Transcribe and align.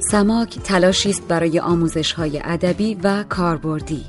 سماک 0.00 0.58
تلاشی 0.58 1.10
است 1.10 1.28
برای 1.28 1.58
آموزش 1.58 2.12
های 2.12 2.40
ادبی 2.44 2.94
و 2.94 3.24
کاربردی. 3.28 4.04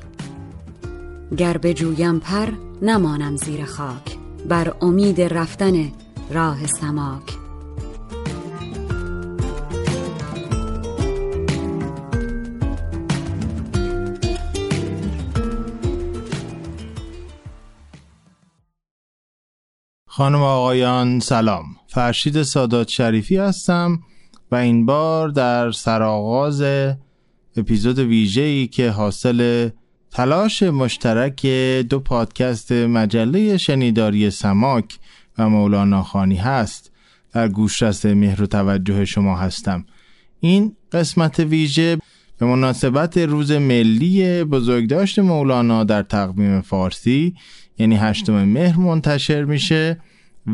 گر 1.38 1.58
جویم 1.58 2.20
پر 2.20 2.48
نمانم 2.82 3.36
زیر 3.36 3.66
خاک. 3.66 4.18
بر 4.50 4.74
امید 4.82 5.22
رفتن 5.22 5.92
راه 6.30 6.68
سماک. 6.68 7.38
خانم 20.08 20.42
آقایان 20.42 21.20
سلام. 21.20 21.66
فرشید 21.88 22.44
سادات 22.44 22.88
شریفی 22.88 23.38
هستم. 23.38 24.00
و 24.52 24.56
این 24.56 24.86
بار 24.86 25.30
در 25.30 25.72
سرآغاز 25.72 26.64
اپیزود 27.58 28.00
ویژه‌ای 28.00 28.68
که 28.68 28.90
حاصل 28.90 29.70
تلاش 30.12 30.64
مشترک 30.64 31.46
دو 31.90 32.00
پادکست 32.00 32.72
مجله 32.72 33.58
شنیداری 33.58 34.30
سماک 34.32 35.00
و 35.38 35.50
مولانا 35.50 36.04
خانی 36.04 36.36
هست 36.36 36.92
در 37.34 37.48
گوشرس 37.48 38.06
مهر 38.06 38.42
و 38.42 38.46
توجه 38.46 39.06
شما 39.06 39.38
هستم. 39.38 39.86
این 40.40 40.76
قسمت 40.92 41.40
ویژه 41.40 41.98
به 42.38 42.46
مناسبت 42.46 43.18
روز 43.18 43.52
ملی 43.52 44.44
بزرگداشت 44.44 45.20
مولانا 45.20 45.84
در 45.84 46.04
تقویم 46.04 46.62
فارسی 46.62 47.36
یعنی 47.78 47.96
هشتم 47.96 48.44
مهر 48.46 48.80
منتشر 48.80 49.44
میشه 49.44 50.02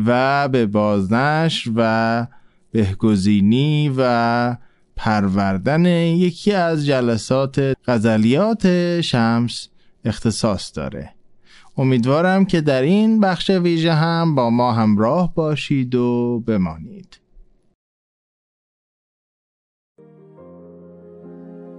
و 0.06 0.48
به 0.48 0.66
بازنشر 0.66 1.70
و 1.76 2.26
بهگزینی 2.74 3.94
و 3.96 4.56
پروردن 4.96 5.86
یکی 5.86 6.52
از 6.52 6.86
جلسات 6.86 7.76
غزلیات 7.86 9.00
شمس 9.00 9.68
اختصاص 10.04 10.76
داره. 10.76 11.10
امیدوارم 11.76 12.44
که 12.44 12.60
در 12.60 12.82
این 12.82 13.20
بخش 13.20 13.50
ویژه 13.50 13.92
هم 13.92 14.34
با 14.34 14.50
ما 14.50 14.72
همراه 14.72 15.34
باشید 15.34 15.94
و 15.94 16.40
بمانید. 16.46 17.20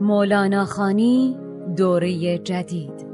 مولانا 0.02 0.66
خانی 0.66 1.38
دوره 1.78 2.38
جدید. 2.38 3.06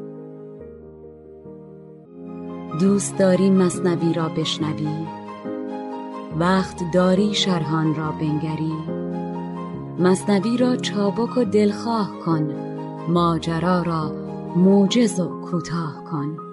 دوست 2.80 3.18
داری 3.18 3.50
مصنوی 3.50 4.14
را 4.14 4.30
بشنوی 4.30 5.21
وقت 6.40 6.92
داری 6.94 7.34
شرحان 7.34 7.96
را 7.96 8.12
بنگری. 8.12 8.74
مصنوی 10.00 10.58
را 10.58 10.76
چابک 10.76 11.38
و 11.38 11.44
دلخواه 11.44 12.20
کن 12.26 12.54
ماجرا 13.08 13.82
را 13.82 14.12
موجز 14.56 15.20
و 15.20 15.42
کوتاه 15.42 16.04
کن. 16.12 16.51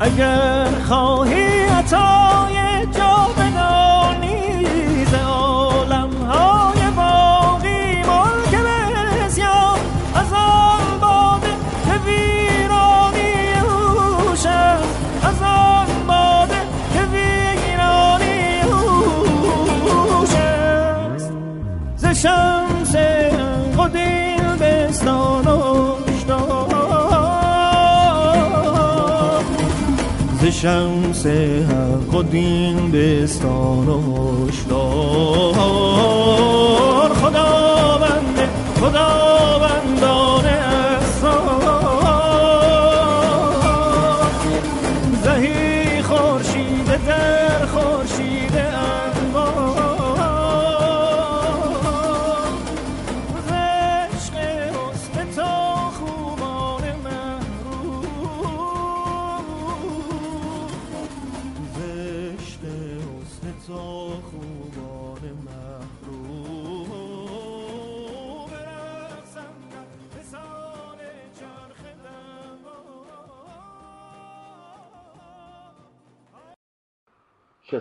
اگر 0.00 0.70
خواهی 0.88 1.64
عطا 1.64 2.27
شمس 30.62 31.26
حق 31.26 32.14
و 32.14 32.22
دین 32.22 32.90
بستان 32.90 33.88
و 33.88 34.46
هشدار. 34.48 35.54
خداوند 37.14 38.38
خداوندان 38.80 39.27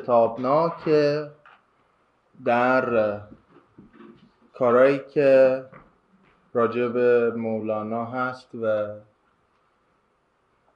شتابناک 0.07 0.89
در 2.45 3.19
کارهایی 4.53 4.99
که 4.99 5.63
راجع 6.53 6.87
به 6.87 7.31
مولانا 7.31 8.05
هست 8.05 8.55
و 8.55 8.95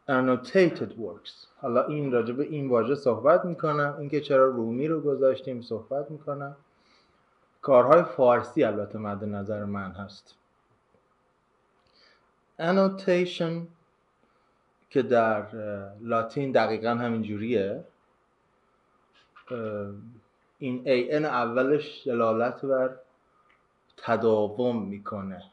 annotated 0.09 0.91
works. 0.91 1.47
حالا 1.61 1.85
این 1.85 2.11
راجع 2.11 2.33
به 2.33 2.43
این 2.43 2.69
واژه 2.69 2.95
صحبت 2.95 3.45
می‌کنم. 3.45 3.95
اینکه 3.99 4.21
چرا 4.21 4.45
رومی 4.45 4.87
رو 4.87 5.01
گذاشتیم 5.01 5.61
صحبت 5.61 6.11
می‌کنم. 6.11 6.55
کارهای 7.61 8.03
فارسی 8.03 8.63
البته 8.63 8.97
مد 8.97 9.23
نظر 9.23 9.65
من 9.65 9.91
هست. 9.91 10.35
annotation 12.59 13.67
که 14.89 15.01
در 15.01 15.45
لاتین 16.01 16.51
دقیقا 16.51 16.89
همین 16.89 17.21
جوریه 17.21 17.83
این 20.59 20.83
ان 20.85 21.25
اولش 21.25 22.07
دلالت 22.07 22.65
بر 22.65 22.95
تداوم 23.97 24.85
می‌کنه. 24.85 25.43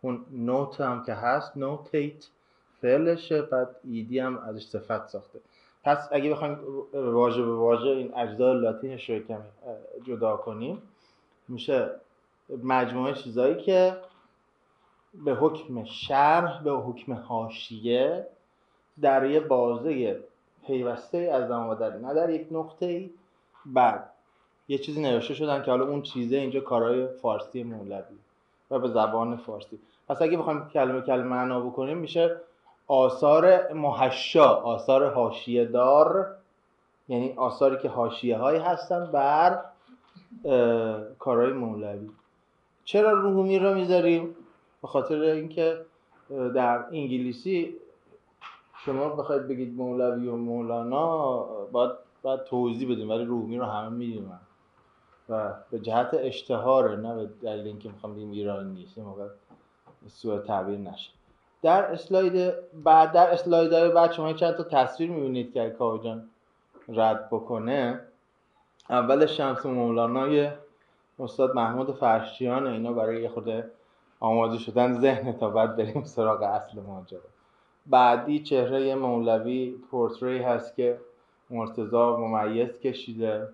اون 0.00 0.26
نوت 0.30 0.80
هم 0.80 1.02
که 1.04 1.14
هست 1.14 1.56
نوتیت 1.56 2.26
فعلشه 2.80 3.42
بعد 3.42 3.76
ایدی 3.84 4.18
هم 4.18 4.38
ازش 4.38 4.66
صفت 4.66 5.08
ساخته. 5.08 5.40
پس 5.84 6.08
اگه 6.12 6.30
بخوایم 6.30 6.58
واژه 6.92 7.42
به 7.42 7.54
واژه 7.54 7.88
این 7.88 8.14
اجزای 8.14 8.60
لاتینش 8.60 9.10
رو 9.10 9.18
کمی 9.18 9.38
جدا 10.04 10.36
کنیم 10.36 10.82
میشه 11.48 11.90
مجموعه 12.62 13.14
چیزایی 13.14 13.54
که 13.54 13.96
به 15.24 15.34
حکم 15.34 15.84
شرح 15.84 16.62
به 16.62 16.72
حکم 16.72 17.12
حاشیه 17.12 18.26
در 19.00 19.30
یه 19.30 19.40
بازه 19.40 20.20
پیوسته 20.66 21.18
از 21.18 21.48
در 21.78 21.96
نه 21.96 22.14
در 22.14 22.30
یک 22.30 22.46
نقطه 22.50 22.86
ای 22.86 23.10
بعد 23.66 24.10
یه 24.68 24.78
چیزی 24.78 25.02
نوشته 25.02 25.34
شدن 25.34 25.62
که 25.62 25.70
حالا 25.70 25.84
اون 25.88 26.02
چیزه 26.02 26.36
اینجا 26.36 26.60
کارهای 26.60 27.06
فارسی 27.06 27.62
مولوی 27.62 28.16
و 28.70 28.78
به 28.78 28.88
زبان 28.88 29.36
فارسی. 29.36 29.78
پس 30.08 30.22
اگه 30.22 30.38
بخوایم 30.38 30.68
کلمه 30.68 31.00
کلمه 31.00 31.22
معنا 31.28 31.60
بکنیم 31.60 31.98
میشه 31.98 32.36
آثار 32.88 33.72
محشا 33.72 34.54
آثار 34.54 35.10
حاشیه 35.10 35.64
دار 35.64 36.36
یعنی 37.08 37.32
آثاری 37.32 37.78
که 37.78 37.88
حاشیه 37.88 38.36
هایی 38.38 38.58
هستن 38.58 39.06
بر 39.12 39.60
کارهای 41.18 41.52
مولوی. 41.52 42.10
چرا 42.84 43.10
رومی 43.10 43.58
رو 43.58 43.74
می‌ذاریم؟ 43.74 44.36
به 44.82 44.88
خاطر 44.88 45.20
اینکه 45.20 45.80
در 46.54 46.84
انگلیسی 46.92 47.76
شما 48.86 49.08
بخواید 49.08 49.48
بگید 49.48 49.76
مولوی 49.76 50.28
و 50.28 50.36
مولانا 50.36 51.38
باید, 51.72 51.90
باید 52.22 52.44
توضیح 52.44 52.92
بدیم 52.92 53.10
ولی 53.10 53.24
رومی 53.24 53.58
رو 53.58 53.64
همه 53.64 53.88
می‌دونن 53.88 54.40
و 55.28 55.54
به 55.70 55.78
جهت 55.78 56.10
اشتهاره 56.12 56.96
نه 56.96 57.14
به 57.14 57.30
دلیل 57.42 57.66
اینکه 57.66 57.88
می‌خوام 57.88 58.14
بگیم 58.14 58.30
ایرانی 58.30 58.74
نیست 58.74 58.98
موقع 58.98 59.28
سوء 60.06 60.38
تعبیر 60.38 60.78
نشه. 60.78 61.10
در 61.62 61.84
اسلاید 61.84 62.54
بعد 62.84 63.12
در 63.12 63.30
اسلایدهای 63.30 63.88
بعد 63.88 64.12
شما 64.12 64.32
چند 64.32 64.54
تا 64.54 64.62
تصویر 64.62 65.10
می‌بینید 65.10 65.52
که 65.54 65.70
کاوه 65.70 66.04
جان 66.04 66.28
رد 66.88 67.28
بکنه. 67.30 68.00
اول 68.90 69.26
شمس 69.26 69.66
مولانای 69.66 70.50
استاد 71.18 71.54
محمود 71.54 71.94
فرشیان 71.94 72.66
اینا 72.66 72.92
برای 72.92 73.22
یه 73.22 73.28
خود 73.28 73.64
آماده 74.20 74.58
شدن 74.58 75.00
ذهن 75.00 75.32
تا 75.32 75.50
بعد 75.50 75.76
بریم 75.76 76.04
سراغ 76.04 76.42
اصل 76.42 76.80
ماجرا. 76.80 77.35
بعدی 77.86 78.38
چهره 78.38 78.94
مولوی 78.94 79.70
پورتری 79.90 80.38
هست 80.38 80.76
که 80.76 81.00
مرتضا 81.50 82.16
ممیز 82.16 82.80
کشیده. 82.80 83.48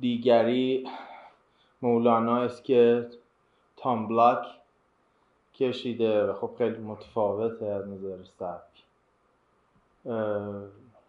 دیگری 0.00 0.88
مولانا 1.82 2.42
است 2.42 2.64
که 2.64 3.06
تام 3.76 4.08
بلاک 4.08 4.46
کشیده 5.54 6.24
و 6.24 6.32
خب 6.32 6.50
خیلی 6.58 6.78
متفاوته 6.78 7.66
از 7.66 7.88
نظر 7.88 8.16
سبک. 8.22 8.82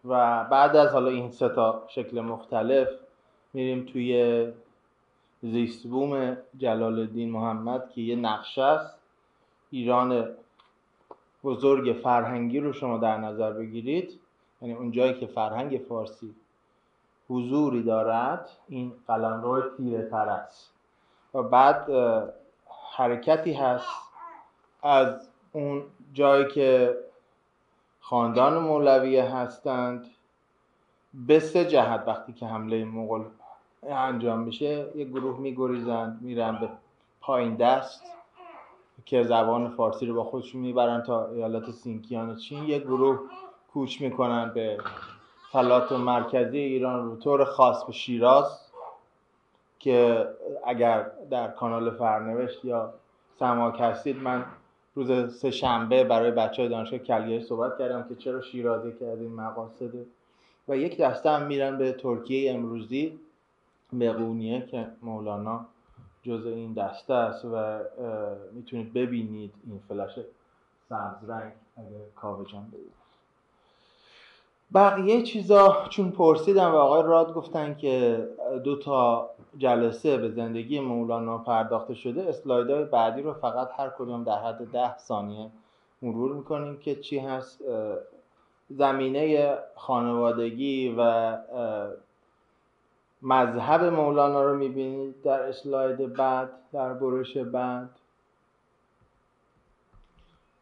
و 0.05 0.43
بعد 0.43 0.75
از 0.75 0.93
حالا 0.93 1.09
این 1.09 1.31
سه 1.31 1.49
تا 1.49 1.83
شکل 1.87 2.21
مختلف 2.21 2.87
میریم 3.53 3.85
توی 3.85 4.47
زیستبوم 5.41 6.37
جلال 6.57 6.99
الدین 6.99 7.31
محمد 7.31 7.89
که 7.89 8.01
یه 8.01 8.15
نقشه 8.15 8.61
است. 8.61 8.97
ایران 9.71 10.27
بزرگ 11.47 11.93
فرهنگی 12.03 12.59
رو 12.59 12.73
شما 12.73 12.97
در 12.97 13.17
نظر 13.17 13.51
بگیرید 13.51 14.19
یعنی 14.61 14.73
اون 14.73 14.91
جایی 14.91 15.13
که 15.13 15.27
فرهنگ 15.27 15.81
فارسی 15.89 16.35
حضوری 17.29 17.83
دارد 17.83 18.49
این 18.67 18.93
قلمرو 19.07 19.77
تیره 19.77 20.09
تر 20.09 20.29
است. 20.29 20.73
و 21.33 21.43
بعد 21.43 21.89
حرکتی 22.97 23.53
هست 23.53 23.89
از 24.83 25.29
اون 25.51 25.83
جایی 26.13 26.47
که 26.47 26.97
خاندان 27.99 28.57
مولویه 28.57 29.23
هستند. 29.23 30.05
به 31.13 31.39
سه 31.39 31.65
جهت 31.65 32.03
وقتی 32.07 32.33
که 32.33 32.45
حمله 32.45 32.85
مغول 32.85 33.23
انجام 33.83 34.45
بشه 34.45 34.87
یه 34.95 35.05
گروه 35.05 35.39
میگریزند 35.39 36.21
میرن 36.21 36.59
به 36.59 36.69
پایین 37.21 37.55
دست. 37.55 38.16
که 39.07 39.23
زبان 39.23 39.69
فارسی 39.69 40.05
رو 40.05 40.13
با 40.13 40.23
خودشون 40.23 40.61
می‌برن 40.61 41.01
تا 41.01 41.27
ایالت 41.31 41.71
سینکیان 41.71 42.35
چین 42.35 42.63
یه 42.63 42.79
گروه 42.79 43.19
کوچ 43.73 44.01
می‌کنن 44.01 44.51
به 44.53 44.77
فلات 45.51 45.91
مرکزی 45.91 46.57
ایران 46.57 47.15
به 47.15 47.23
طور 47.23 47.45
خاص 47.45 47.83
به 47.83 47.93
شیراز 47.93 48.59
که 49.79 50.27
اگر 50.65 51.11
در 51.29 51.47
کانال 51.47 51.91
فرنوشت 51.91 52.65
یا 52.65 52.93
سماک 53.39 53.75
هستید 53.79 54.17
من 54.17 54.45
روز 54.95 55.37
سه 55.39 55.51
شنبه 55.51 56.03
برای 56.03 56.31
بچه 56.31 56.61
های 56.61 56.69
دانشگاه 56.69 56.99
کلگری 56.99 57.43
صحبت 57.43 57.77
کردم 57.77 58.05
که 58.09 58.15
چرا 58.15 58.41
شیرازی 58.41 59.05
از 59.05 59.21
این 59.21 59.33
مقاصده 59.33 60.05
و 60.67 60.77
یک 60.77 60.97
دسته 60.97 61.29
هم 61.29 61.41
میرن 61.45 61.77
به 61.77 61.91
ترکیه 61.91 62.53
امروزی 62.53 63.19
به 63.93 64.13
قونیه 64.13 64.65
که 64.65 64.87
مولانا 65.01 65.65
جز 66.27 66.45
این 66.45 66.73
دسته 66.73 67.13
است 67.13 67.45
و 67.45 67.79
می‌تونید 68.53 68.93
ببینید 68.93 69.53
این 69.67 69.79
فلش 69.87 70.19
سبز 70.89 71.29
رنگ 71.29 71.53
اگه 71.77 72.05
کاوه 72.15 72.45
جان 72.45 72.73
بقیه 74.73 75.23
چیزا 75.23 75.85
چون 75.89 76.11
پرسیدم 76.11 76.71
و 76.71 76.75
آقای 76.75 77.03
راد 77.03 77.33
گفتن 77.33 77.75
که 77.75 78.27
دو 78.63 78.79
تا 78.79 79.29
جلسه 79.57 80.17
به 80.17 80.29
زندگی 80.29 80.79
مولانا 80.79 81.37
پرداخته 81.37 81.93
شده 81.93 82.29
اسلایدهای 82.29 82.83
بعدی 82.83 83.21
رو 83.21 83.33
فقط 83.33 83.69
هر 83.77 83.89
کدوم 83.97 84.23
در 84.23 84.39
حد 84.39 84.71
ده 84.71 84.97
ثانیه 84.97 85.49
مرور 86.01 86.33
می‌کنیم 86.35 86.77
که 86.77 86.95
چی 86.95 87.19
هست. 87.19 87.61
زمینه 88.69 89.53
خانوادگی 89.75 90.95
و 90.97 91.31
مذهب 93.21 93.83
مولانا 93.83 94.43
رو 94.43 94.57
می‌بینید 94.57 95.21
در 95.21 95.41
اسلاید 95.41 96.13
بعد 96.13 96.49
در 96.73 96.93
برش 96.93 97.37
بعد. 97.37 97.89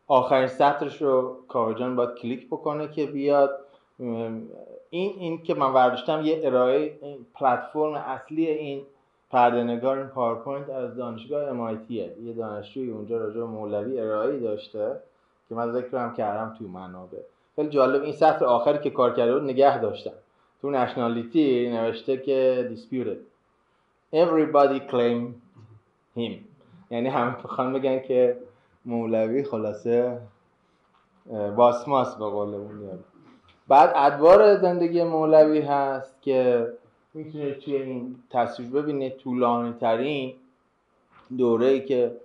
آخرین 0.08 0.48
سطرش 0.48 1.02
رو 1.02 1.38
کاوه 1.48 1.74
جان 1.74 1.96
باید 1.96 2.16
کلیک 2.16 2.48
بکنه 2.48 2.88
که 2.88 3.06
بیاد. 3.06 3.60
این 3.98 4.50
این 4.90 5.44
که 5.44 5.54
من 5.54 5.74
برداشتم 5.74 6.26
یه 6.26 6.42
ارائه 6.44 7.00
پلتفرم 7.34 7.94
اصلی 7.94 8.48
این 8.48 8.86
پرده 9.32 9.64
نگار 9.64 9.98
این 9.98 10.08
پاورپوینت 10.08 10.70
از 10.70 10.96
دانشگاه 10.96 11.50
MIT 11.50 11.92
یه 11.92 12.34
دانشجوی 12.38 12.92
اونجا 12.92 13.18
راجع 13.18 13.38
به 13.38 13.46
مولوی 13.46 14.00
ارائه 14.00 14.40
داشته 14.40 15.00
که 15.50 15.56
من 15.56 15.72
ذکرم 15.72 16.14
کردم 16.14 16.56
توی 16.58 16.68
منابع. 16.68 17.18
خیلی 17.56 17.70
جالب 17.70 18.04
این 18.04 18.14
سطر 18.14 18.46
آخری 18.46 18.78
که 18.78 18.90
کار 18.90 19.14
کرده 19.14 19.34
بود 19.34 19.44
نگه 19.44 19.82
داشتم. 19.82 20.12
تو 20.62 20.70
nationality 20.70 21.70
نوشته 21.70 22.18
که 22.18 22.70
disputed. 22.72 23.20
Everybody 24.16 24.92
claim 24.92 25.34
him. 26.18 26.32
یعنی 26.92 27.10
همه 27.10 27.32
بخوان 27.44 27.74
بگن 27.74 28.00
که 28.00 28.38
مولوی 28.86 29.44
خلاصه 29.44 30.18
باسماس 31.56 32.16
به 32.16 32.26
قول 32.26 32.54
اون 32.54 33.00
بعد 33.68 33.94
ادوار 33.96 34.58
زندگی 34.58 35.04
مولوی 35.04 35.62
هست 35.62 36.22
که 36.22 36.68
می‌تونید 37.14 37.60
توی 37.60 37.76
این 37.76 38.16
تصویر 38.30 38.70
ببینید 38.70 39.18
طولانی 39.18 39.74
ترین 39.74 40.34
دوره 41.38 41.66
ای 41.66 41.86
که 41.86 42.18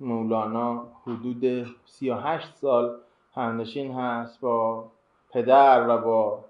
مولانا 0.00 0.86
حدود 1.06 1.66
38 1.86 2.54
سال 2.54 2.96
همنشین 3.34 3.92
هست 3.94 4.40
با 4.40 4.84
پدر 5.30 5.88
و 5.88 5.98
با 5.98 6.44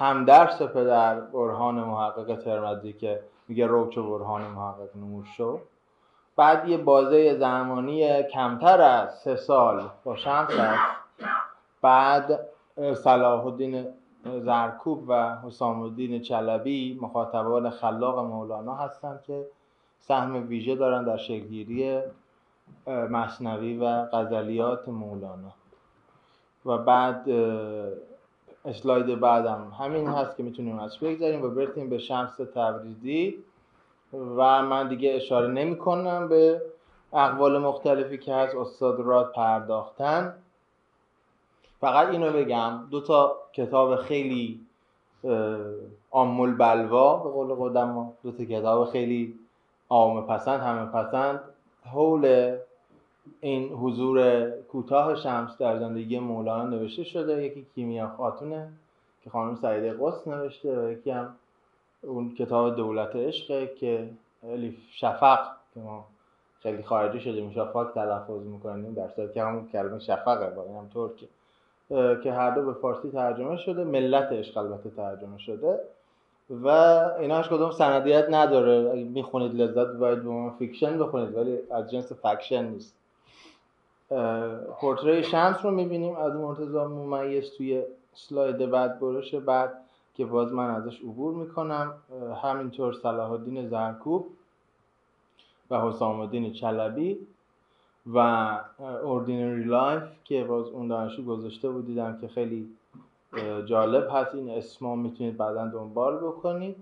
همدرس 0.00 0.62
پدر 0.62 1.20
برهان 1.20 1.74
محقق 1.74 2.36
ترمزی 2.36 2.92
که 2.92 3.20
میگه 3.48 3.66
روچ 3.66 3.98
و 3.98 4.18
برهان 4.18 4.42
محقق 4.42 4.96
نور 4.96 5.24
شو. 5.24 5.60
بعد 6.36 6.68
یه 6.68 6.76
بازه 6.76 7.38
زمانی 7.38 8.22
کمتر 8.22 8.80
از 8.80 9.18
سه 9.18 9.36
سال 9.36 9.90
با 10.04 10.16
شمس 10.16 10.50
هست 10.50 10.96
بعد 11.82 12.40
صلاح 12.94 13.46
الدین 13.46 13.86
زرکوب 14.24 15.04
و 15.08 15.36
حسام 15.44 15.82
الدین 15.82 16.22
چلبی 16.22 16.98
مخاطبان 17.02 17.70
خلاق 17.70 18.18
مولانا 18.18 18.74
هستند 18.74 19.22
که 19.22 19.46
سهم 19.98 20.48
ویژه 20.48 20.74
دارن 20.74 21.04
در 21.04 21.16
شکلگیری 21.16 22.00
مصنوی 22.86 23.76
و 23.76 24.04
غزلیات 24.04 24.88
مولانا. 24.88 25.52
و 26.66 26.78
بعد 26.78 27.28
اسلاید 28.64 29.20
بعدم. 29.20 29.72
همین 29.78 30.06
هست 30.06 30.36
که 30.36 30.42
می‌تونیم 30.42 30.78
ازش 30.78 30.98
بگذاریم 30.98 31.42
و 31.42 31.48
برسیم 31.48 31.90
به 31.90 31.98
شمس 31.98 32.36
تبریزی. 32.36 33.44
و 34.12 34.62
من 34.62 34.88
دیگه 34.88 35.14
اشاره 35.14 35.46
نمی 35.46 35.76
کنم 35.76 36.28
به 36.28 36.62
اقوال 37.12 37.58
مختلفی 37.58 38.18
که 38.18 38.34
هست 38.34 38.54
استاد 38.54 39.00
راد 39.00 39.32
پرداختن. 39.32 40.34
فقط 41.80 42.08
اینو 42.08 42.32
بگم 42.32 42.86
دو 42.90 43.00
تا 43.00 43.36
کتاب 43.52 43.96
خیلی 43.96 44.60
آمول 46.10 46.54
بلوا 46.54 47.16
به 47.16 47.30
قول 47.30 47.54
قدما 47.54 48.12
دو 48.22 48.32
تا 48.32 48.44
کتاب 48.44 48.90
خیلی 48.90 49.38
عام 49.88 50.26
پسند 50.26 50.60
همه 50.60 50.86
پسند. 50.86 51.40
حول 51.92 52.56
این 53.40 53.72
حضور 53.72 54.50
کوتاه 54.50 55.14
شمس 55.14 55.58
در 55.58 55.78
زندگی 55.78 56.18
مولانا 56.18 56.64
نوشته 56.64 57.04
شده. 57.04 57.44
یکی 57.44 57.66
کیمیا 57.74 58.08
خاتونه 58.08 58.68
که 59.24 59.30
خانم 59.30 59.54
سعیده 59.54 59.92
قص 60.00 60.28
نوشته 60.28 60.80
و 60.80 60.90
یکی 60.90 61.10
هم 61.10 61.36
اون 62.02 62.34
کتاب 62.34 62.76
دولت 62.76 63.16
عشقه 63.16 63.66
که 63.66 64.10
الیف 64.44 64.74
شفق 64.90 65.38
که 65.74 65.80
ما 65.80 66.04
خیلی 66.62 66.82
خارجی 66.82 67.20
شده 67.20 67.50
شفق 67.50 67.90
تلفظ 67.94 68.46
می‌کنیم. 68.46 68.94
در 68.94 69.08
صورتی 69.08 69.34
که 69.34 69.42
همون 69.42 69.68
کلمه 69.68 69.98
شفقه 69.98 70.50
با 70.50 70.62
این 70.62 70.76
هم 70.76 70.88
ترکه. 70.94 71.26
که 72.22 72.32
هر 72.32 72.50
دو 72.50 72.62
به 72.62 72.72
فارسی 72.72 73.10
ترجمه 73.10 73.56
شده. 73.56 73.84
ملت 73.84 74.32
عشق 74.32 74.58
البته 74.58 74.90
ترجمه 74.90 75.38
شده. 75.38 75.80
و 76.50 76.68
ایناش 77.20 77.48
کدوم 77.48 77.70
سندیت 77.70 78.26
نداره. 78.30 78.90
اگه 78.90 79.04
می‌خونید 79.04 79.54
لذت 79.54 79.96
باید 79.96 80.22
به 80.22 80.50
فیکشن 80.58 80.98
بخونید. 80.98 81.36
ولی 81.36 81.58
از 81.70 81.90
جنس 81.90 82.12
فکشن 82.12 82.64
نیست. 82.64 82.99
پورتری 84.80 85.24
شمس 85.24 85.64
رو 85.64 85.70
می‌بینیم 85.70 86.16
از 86.16 86.34
مرتضا 86.34 86.88
ممیز 86.88 87.50
توی 87.56 87.82
سلاید 88.14 88.70
بعد 88.70 89.00
برش 89.00 89.34
بعد 89.34 89.72
که 90.14 90.24
باز 90.24 90.52
من 90.52 90.70
ازش 90.70 91.00
عبور 91.00 91.34
می‌کنم. 91.34 91.94
همینطور 92.42 92.92
صلاح 92.92 93.30
الدین 93.30 93.68
زرکوب 93.68 94.26
و 95.70 95.80
حسام 95.80 96.20
الدین 96.20 96.52
چلبی 96.52 97.18
و 98.06 98.18
ordinary 99.02 99.64
life 99.64 100.02
که 100.24 100.44
باز 100.44 100.66
اون 100.66 100.88
دانشجو 100.88 101.24
گذاشته 101.24 101.70
بود 101.70 101.86
دیدم 101.86 102.18
که 102.20 102.28
خیلی 102.28 102.68
جالب 103.66 104.08
هست. 104.12 104.34
این 104.34 104.50
اسما 104.50 104.96
می‌تونید 104.96 105.36
بعدا 105.36 105.66
دنبال 105.66 106.16
بکنید. 106.16 106.76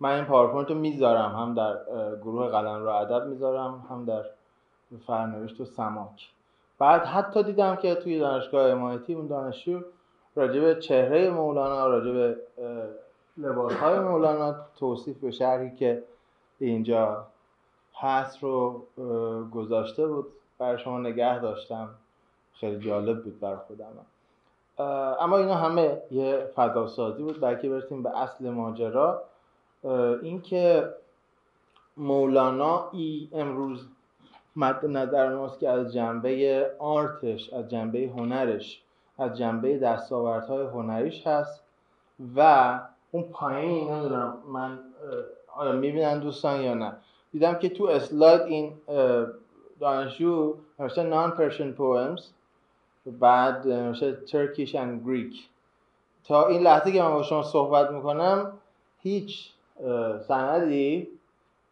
من 0.00 0.14
این 0.14 0.24
پاورپوینت 0.24 0.70
رو 0.70 0.78
می‌ذارم 0.78 1.30
هم 1.30 1.54
در 1.54 1.76
گروه 2.16 2.48
قلمرو 2.48 2.88
ادب 2.88 3.26
می‌ذارم 3.26 3.86
هم 3.90 4.04
در 4.04 4.24
فرنوشت 5.06 5.60
و 5.60 5.64
سماک. 5.64 6.28
بعد 6.78 7.04
حتی 7.04 7.42
دیدم 7.42 7.76
که 7.76 7.94
توی 7.94 8.18
دانشگاه 8.18 8.70
MIT 8.70 9.14
اون 9.14 9.26
دانشجو 9.26 9.80
راجب 10.36 10.78
چهره 10.78 11.30
مولانا 11.30 11.86
راجب 11.86 12.38
لباس 13.36 13.72
های 13.72 13.98
مولانا 13.98 14.56
توصیف 14.78 15.18
به 15.18 15.30
شرحی 15.30 15.76
که 15.76 16.02
اینجا 16.58 17.26
هست 17.94 18.42
رو 18.42 18.86
گذاشته 19.54 20.06
بود. 20.06 20.26
برای 20.58 20.78
شما 20.78 20.98
نگه 20.98 21.38
داشتم. 21.38 21.88
خیلی 22.52 22.78
جالب 22.78 23.24
بود 23.24 23.40
برای 23.40 23.56
خودم. 23.56 23.86
اما 25.20 25.38
اینا 25.38 25.54
همه 25.54 26.02
یه 26.10 26.50
فضاسازی 26.54 27.22
بود. 27.22 27.40
بلکه 27.40 27.68
برسیم 27.68 28.02
به 28.02 28.18
اصل 28.18 28.50
ماجرا. 28.50 29.22
اینکه 30.22 30.94
مولانا 31.96 32.90
ای 32.92 33.28
امروز 33.32 33.88
مد 34.58 34.86
نظر 34.86 35.34
ماست 35.34 35.60
که 35.60 35.68
از 35.68 35.92
جنبه 35.92 36.66
آرتش 36.78 37.52
از 37.52 37.68
جنبه 37.68 38.10
هنرش 38.16 38.82
از 39.18 39.38
جنبه 39.38 39.78
دستاوردهای 39.78 40.66
هنریش 40.66 41.26
هست 41.26 41.62
و 42.36 42.80
اون 43.10 43.22
پایین 43.22 43.90
نمی‌دونم 43.90 44.38
من 44.52 44.78
آیا 45.56 45.72
می‌بینن 45.72 46.18
دوستان 46.18 46.60
یا 46.60 46.74
نه؟ 46.74 46.92
دیدم 47.32 47.54
که 47.54 47.68
تو 47.68 47.84
اسلاید 47.84 48.42
این 48.42 48.72
دانشجو 49.80 50.54
نوشته 50.78 51.02
نان 51.02 51.30
پرشن 51.30 51.72
پویمز 51.72 52.26
بعد 53.06 53.68
نوشته 53.68 54.12
ترکیش 54.12 54.76
and 54.76 55.06
گریک 55.06 55.48
تا 56.24 56.46
این 56.46 56.62
لحظه 56.62 56.92
که 56.92 57.02
من 57.02 57.12
با 57.12 57.22
شما 57.22 57.42
صحبت 57.42 57.90
می‌کنم 57.90 58.52
هیچ 59.02 59.50
سندی 60.28 61.08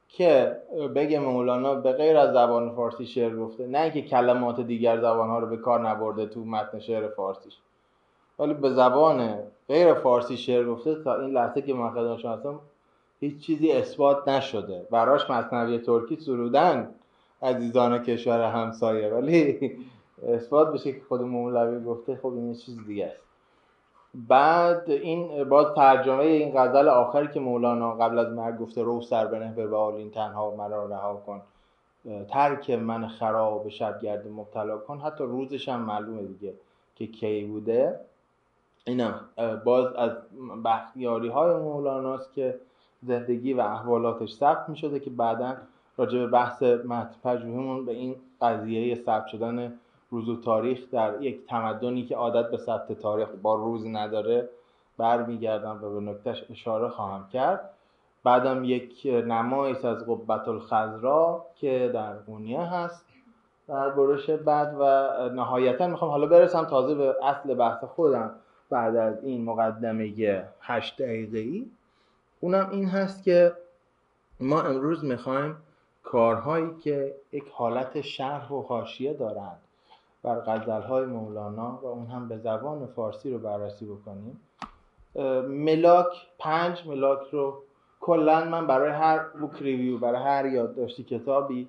که 0.09 0.57
بگه 0.95 1.19
مولانا 1.19 1.75
به 1.75 1.93
غیر 1.93 2.17
از 2.17 2.33
زبان 2.33 2.75
فارسی 2.75 3.07
شعر 3.07 3.37
گفته 3.37 3.67
نه 3.67 3.81
اینکه 3.81 4.03
کلمات 4.03 4.61
دیگر 4.61 5.01
زبان 5.01 5.29
ها 5.29 5.39
رو 5.39 5.47
به 5.47 5.57
کار 5.57 5.89
نبرده 5.89 6.27
تو 6.27 6.45
متن 6.45 6.79
شعر 6.79 7.09
فارسیش. 7.09 7.55
ولی 8.39 8.55
به 8.55 8.71
زبان 8.71 9.39
غیر 9.69 9.95
فارسی 9.95 10.37
شعر 10.37 10.65
گفته 10.65 10.95
تا 10.95 11.21
این 11.21 11.31
لحظه 11.31 11.63
که 11.63 11.75
من 11.75 11.91
خدمت 11.91 12.19
شما 12.19 12.33
هستم 12.33 12.61
هیچ 13.21 13.39
چیزی 13.39 13.73
اثبات 13.73 14.29
نشده. 14.29 14.87
براش 14.91 15.31
مصنوی 15.31 15.79
ترکی 15.79 16.17
سرودن 16.17 16.95
عزیزان 17.43 17.99
کشور 18.03 18.51
همسایه. 18.51 19.09
ولی 19.09 19.73
اثبات 20.29 20.73
بشه 20.73 20.93
که 20.93 21.01
خود 21.09 21.23
مولوی 21.23 21.85
گفته 21.85 22.17
خب 22.17 22.27
این 22.27 22.55
چیز 22.55 22.87
دیگه 22.87 23.07
است. 23.07 23.26
بعد 24.29 24.91
این 24.91 25.45
باز 25.45 25.75
ترجمه 25.75 26.25
این 26.25 26.59
غزل 26.59 26.89
آخری 26.89 27.29
که 27.29 27.41
مولانا 27.41 27.95
قبل 27.95 28.19
از 28.19 28.33
مرگ 28.33 28.59
گفته 28.59 28.83
رو 28.83 29.01
سر 29.01 29.27
بنه 29.27 29.53
به 29.53 29.67
بالین 29.67 30.11
تنها 30.11 30.55
مرا 30.55 30.87
رها 30.87 31.23
کن. 31.27 31.43
ترک 32.29 32.71
من 32.71 33.09
خراب 33.09 33.69
شبگرد 33.69 34.29
مبتلا 34.29 34.79
کن. 34.79 34.99
حتی 34.99 35.25
روزش 35.25 35.69
هم 35.69 35.81
معلومه 35.81 36.23
دیگه 36.23 36.55
که 36.95 37.07
کی 37.07 37.45
بوده. 37.45 38.01
اینم 38.85 39.21
باز 39.65 39.93
از 39.93 40.13
بختیاری 40.65 41.29
های 41.29 41.55
مولاناست 41.57 42.33
که 42.35 42.59
زندگی 43.03 43.53
و 43.53 43.61
احوالاتش 43.61 44.35
ثبت 44.35 44.69
می 44.69 44.77
شده 44.77 45.01
که 45.01 45.11
بعدا 45.11 45.57
راجع 45.97 46.19
به 46.19 46.27
بحث 46.27 46.63
متن 46.63 47.85
به 47.85 47.93
این 47.93 48.17
قضیه 48.41 48.95
ثبت 48.95 49.27
شدن 49.27 49.73
روز 50.11 50.29
و 50.29 50.41
تاریخ 50.41 50.91
در 50.93 51.23
یک 51.23 51.47
تمدنی 51.47 52.07
که 52.07 52.17
عادت 52.17 52.51
به 52.51 52.57
ثبت 52.57 52.93
تاریخ 52.93 53.29
با 53.43 53.55
روز 53.55 53.87
نداره 53.87 54.49
برمیگردم 54.99 55.85
و 55.85 55.95
به 55.95 56.01
نکتهش 56.01 56.45
اشاره 56.51 56.89
خواهم 56.89 57.29
کرد. 57.29 57.71
بعدم 58.25 58.65
یک 58.65 59.07
نمایش 59.07 59.85
از 59.85 60.07
قبت 60.07 60.49
الخضرا 60.49 61.47
که 61.55 61.91
در 61.95 62.15
قونیه 62.15 62.61
هست. 62.61 63.07
در 63.69 63.91
برش 63.91 64.31
بعد 64.31 64.77
و 64.81 64.85
نهایتا 65.29 65.87
می‌خوام 65.87 66.11
حالا 66.11 66.27
برسم 66.27 66.65
تازه 66.65 66.95
به 66.95 67.17
اصل 67.25 67.55
بحث 67.55 67.85
خودم 67.85 68.35
بعد 68.71 68.97
از 68.97 69.25
این 69.25 69.45
مقدمه 69.45 70.45
هشت 70.61 71.03
دقیقه 71.03 71.39
ای 71.39 71.67
اونم 72.41 72.69
این 72.71 72.89
هست 72.89 73.25
که 73.25 73.53
ما 74.41 74.63
امروز 74.63 75.05
می‌خوایم 75.05 75.57
کارهایی 76.03 76.75
که 76.75 77.15
یک 77.33 77.45
حالت 77.53 78.01
شرح 78.01 78.53
و 78.53 78.63
حاشیه 78.63 79.13
دارند. 79.13 79.61
بر 80.27 80.41
غزلهای 80.41 81.05
مولانا 81.05 81.79
و 81.83 81.87
اون 81.87 82.07
هم 82.07 82.29
به 82.29 82.39
زبان 82.39 82.87
فارسی 82.87 83.33
رو 83.33 83.39
بررسی 83.39 83.87
بکنیم. 83.87 84.41
ملاک 85.49 86.07
پنج 86.39 86.87
ملاک 86.87 87.29
رو 87.33 87.63
کلا 88.01 88.45
من 88.45 88.67
برای 88.67 88.91
هر 88.91 89.19
بوک 89.19 89.63
ریویو 89.63 89.99
برای 89.99 90.23
هر 90.23 90.47
یادداشتی 90.47 91.05
کتابی 91.05 91.69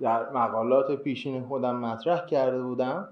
در 0.00 0.30
مقالات 0.30 0.92
پیشین 0.92 1.44
خودم 1.44 1.76
مطرح 1.76 2.26
کرده 2.26 2.62
بودم. 2.62 3.08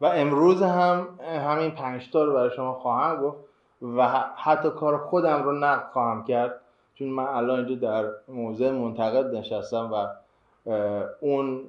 و 0.00 0.06
امروز 0.06 0.62
هم 0.62 1.08
همین 1.20 1.70
پنج 1.70 2.10
تا 2.10 2.24
رو 2.24 2.32
برای 2.32 2.50
شما 2.56 2.72
خواهم 2.72 3.22
گفت 3.22 3.38
و 3.82 4.08
حتی 4.36 4.70
کار 4.70 4.98
خودم 4.98 5.42
رو 5.42 5.52
نقد 5.52 5.90
خواهم 5.92 6.24
کرد. 6.24 6.60
چون 6.94 7.08
من 7.08 7.26
الان 7.26 7.58
اینجا 7.58 7.74
در 7.74 8.10
موضع 8.28 8.70
منتقد 8.70 9.34
نشستم 9.34 9.90
و 9.92 10.06
اون 11.20 11.60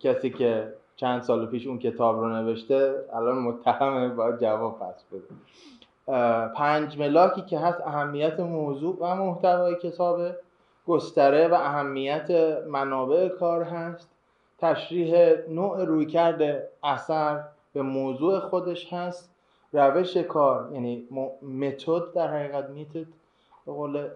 کسی 0.00 0.30
که 0.30 0.72
چند 0.96 1.22
سال 1.22 1.46
پیش 1.46 1.66
اون 1.66 1.78
کتاب 1.78 2.20
رو 2.20 2.28
نوشته 2.28 3.04
الان 3.12 3.38
متهمه 3.38 4.08
باید 4.08 4.40
جواب 4.40 4.78
پس 4.78 5.04
بده. 5.12 5.34
پنج 6.48 6.98
ملاکی 6.98 7.42
که 7.42 7.58
هست 7.58 7.80
اهمیت 7.80 8.40
موضوع 8.40 8.96
و 9.00 9.14
محتوای 9.14 9.74
کتاب 9.74 10.20
گستره 10.86 11.48
و 11.48 11.54
اهمیت 11.54 12.30
منابع 12.66 13.28
کار 13.28 13.62
هست. 13.62 14.10
تشریح 14.58 15.34
نوع 15.48 15.84
رویکرد 15.84 16.68
اثر 16.84 17.44
به 17.72 17.82
موضوع 17.82 18.40
خودش 18.40 18.92
هست. 18.92 19.30
روش 19.72 20.16
کار 20.16 20.70
یعنی 20.72 21.08
متد 21.42 22.12
در 22.14 22.28
حقیقت 22.28 22.70
میتد 22.70 23.06
به 23.66 23.72
قول 23.72 24.08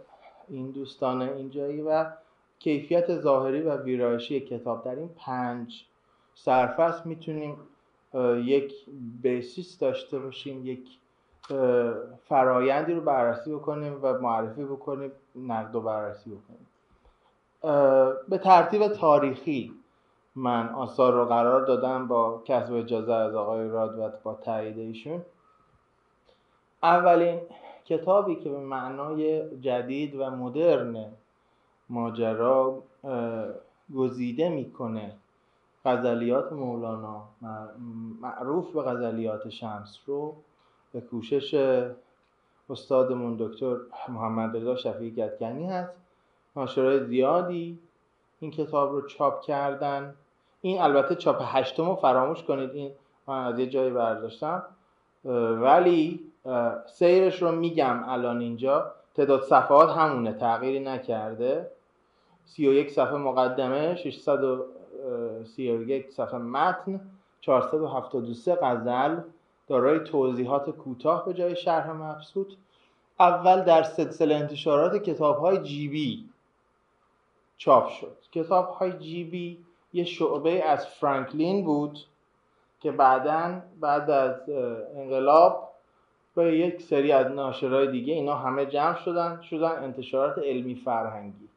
این 0.49 0.71
دوستان 0.71 1.23
اینجایی 1.23 1.83
و 1.83 2.07
کیفیت 2.59 3.21
ظاهری 3.21 3.61
و 3.61 3.77
ویرایشی 3.77 4.41
کتاب. 4.41 4.85
در 4.85 4.95
این 4.95 5.11
پنج 5.17 5.85
سرفصل 6.45 7.09
می‌تونیم 7.09 7.57
یک 8.45 8.75
بیسیس 9.23 9.79
داشته 9.79 10.19
باشیم 10.19 10.67
یک 10.67 10.89
فرایندی 12.29 12.93
رو 12.93 13.01
بررسی 13.01 13.55
بکنیم 13.55 13.99
و 14.03 14.19
معرفی 14.19 14.65
بکنیم 14.65 15.13
نقد 15.37 15.75
و 15.75 15.81
بررسی 15.81 16.31
بکنیم. 16.31 16.67
به 18.29 18.39
ترتیب 18.39 18.89
تاریخی 18.89 19.75
من 20.35 20.69
آثار 20.69 21.13
رو 21.13 21.25
قرار 21.25 21.67
دادم 21.67 22.09
با 22.09 22.43
کسب 22.45 22.75
اجازه 22.75 23.13
از 23.13 23.35
آقای 23.35 23.69
رادوت 23.69 24.23
با 24.23 24.35
تایید 24.35 24.79
ایشون. 24.79 25.23
اولین 26.83 27.41
کتابی 27.85 28.37
که 28.37 28.51
به 28.51 28.61
معنای 28.61 29.57
جدید 29.59 30.15
و 30.15 30.31
مدرن 30.31 31.07
ماجرا 31.89 32.83
گزیده 33.95 34.49
می‌کنه 34.49 35.17
غزلیات 35.85 36.53
مولانا 36.53 37.25
معروف 38.21 38.73
به 38.73 38.83
غزلیات 38.83 39.49
شمس 39.49 39.99
رو 40.07 40.37
به 40.93 41.01
کوشش 41.01 41.55
استادمون 42.71 43.37
دکتر 43.39 43.77
محمد 44.09 44.57
رضا 44.57 44.77
شفیعی 44.77 45.11
گدکنی 45.11 45.67
هست. 45.67 45.93
ناشرای 46.57 47.05
زیادی 47.05 47.79
این 48.41 48.51
کتاب 48.51 48.93
رو 48.93 49.07
چاپ 49.07 49.43
کردن. 49.43 50.15
این 50.61 50.81
البته 50.81 51.15
چاپ 51.15 51.37
هشتم 51.43 51.89
رو 51.89 51.95
فراموش 51.95 52.43
کنید 52.43 52.71
این 52.71 52.93
من 53.27 53.45
از 53.47 53.59
یه 53.59 53.67
جایی 53.67 53.91
برداشتم. 53.91 54.63
ولی 55.61 56.21
سیرش 56.87 57.43
رو 57.43 57.53
میگم 57.53 58.05
الان 58.07 58.41
اینجا. 58.41 58.93
تعداد 59.15 59.43
صفحات 59.43 59.91
همونه 59.91 60.33
تغییری 60.33 60.81
نکرده. 60.81 61.71
31 62.45 62.91
صفحه 62.91 63.17
مقدمه 63.17 63.95
631 65.45 66.11
صفحه 66.11 66.38
متن 66.38 67.00
473 67.40 68.55
غزل 68.55 69.21
دارای 69.69 70.00
توضیحات 70.00 70.71
کوتاه 70.71 71.25
به 71.25 71.35
جای 71.35 71.57
شرح 71.57 71.90
مبسوط. 71.90 72.52
اول 73.21 73.61
در 73.64 73.83
سلسله 73.83 74.35
انتشارات 74.35 75.02
کتاب 75.02 75.38
های 75.38 75.59
جیبی 75.59 76.25
چاپ 77.57 77.88
شد. 77.88 78.17
کتاب 78.33 78.69
های 78.69 78.93
جیبی 78.93 79.59
یه 79.93 80.05
شعبه 80.05 80.64
از 80.64 80.87
فرانکلین 80.87 81.64
بود 81.64 81.99
که 82.81 82.93
بعدا 82.93 83.62
بعد 83.81 84.11
از 84.11 84.50
انقلاب 84.97 85.71
به 86.35 86.59
یک 86.59 86.83
سری 86.83 87.12
از 87.12 87.26
ناشرهای 87.26 87.90
دیگه 87.90 88.14
اینا 88.14 88.35
همه 88.35 88.67
جمع 88.67 88.97
شدن 88.97 89.40
شدن 89.40 89.85
انتشارات 89.85 90.38
علمی 90.38 90.75
فرهنگی. 90.75 91.50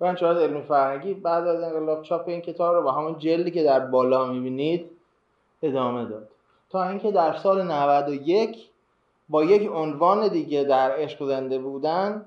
و 0.00 0.04
انتشارات 0.04 0.42
علمی 0.42 0.62
فرهنگی 0.62 1.14
بعد 1.14 1.46
از 1.46 1.62
انقلاب 1.62 2.02
چاپ 2.02 2.28
این 2.28 2.40
کتاب 2.40 2.74
رو 2.74 2.82
با 2.82 2.92
همون 2.92 3.18
جلدی 3.18 3.50
که 3.50 3.62
در 3.62 3.80
بالا 3.80 4.26
می‌بینید 4.26 4.90
ادامه 5.62 6.04
داد. 6.04 6.28
تا 6.70 6.88
اینکه 6.88 7.12
در 7.12 7.32
سال 7.32 7.62
91 7.62 8.68
با 9.28 9.44
یک 9.44 9.70
عنوان 9.72 10.28
دیگه 10.28 10.64
در 10.64 10.90
عشق 10.90 11.26
زنده 11.26 11.58
بودن 11.58 12.24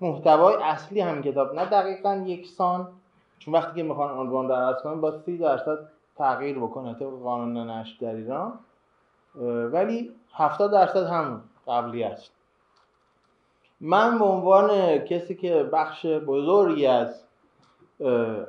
محتوای 0.00 0.54
اصلی 0.62 1.00
همین 1.00 1.22
کتاب 1.22 1.54
نه 1.54 1.64
دقیقا 1.64 2.24
یکسان 2.26 2.88
چون 3.38 3.54
وقتی 3.54 3.76
که 3.76 3.82
می‌خوان 3.82 4.18
عنوان 4.18 4.46
در 4.46 4.72
کنن 4.72 5.00
با 5.00 5.18
سی 5.18 5.38
درصد 5.38 5.78
تغییر 6.16 6.58
بکنه 6.58 6.94
طبق 6.94 7.22
قانون 7.22 7.70
نشر 7.70 7.96
در 8.00 8.14
ایران. 8.14 8.58
ولی 9.72 10.12
70 10.32 10.72
درصد 10.72 11.06
همون 11.06 11.40
قبلی 11.68 12.04
است. 12.04 12.37
من 13.80 14.18
به 14.18 14.24
عنوان 14.24 14.98
کسی 14.98 15.34
که 15.34 15.62
بخش 15.72 16.06
بزرگی 16.06 16.86
از 16.86 17.22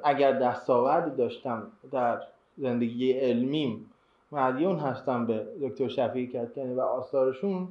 اگر 0.04 0.32
دستاوردی 0.32 1.16
داشتم 1.16 1.68
در 1.92 2.22
زندگی 2.58 3.12
علمیم 3.12 3.92
مدیون 4.32 4.80
هستم 4.80 5.26
به 5.26 5.48
دکتر 5.62 5.88
شفیعی 5.88 6.28
کتکنی 6.28 6.74
و 6.74 6.82
آثارشون 6.82 7.68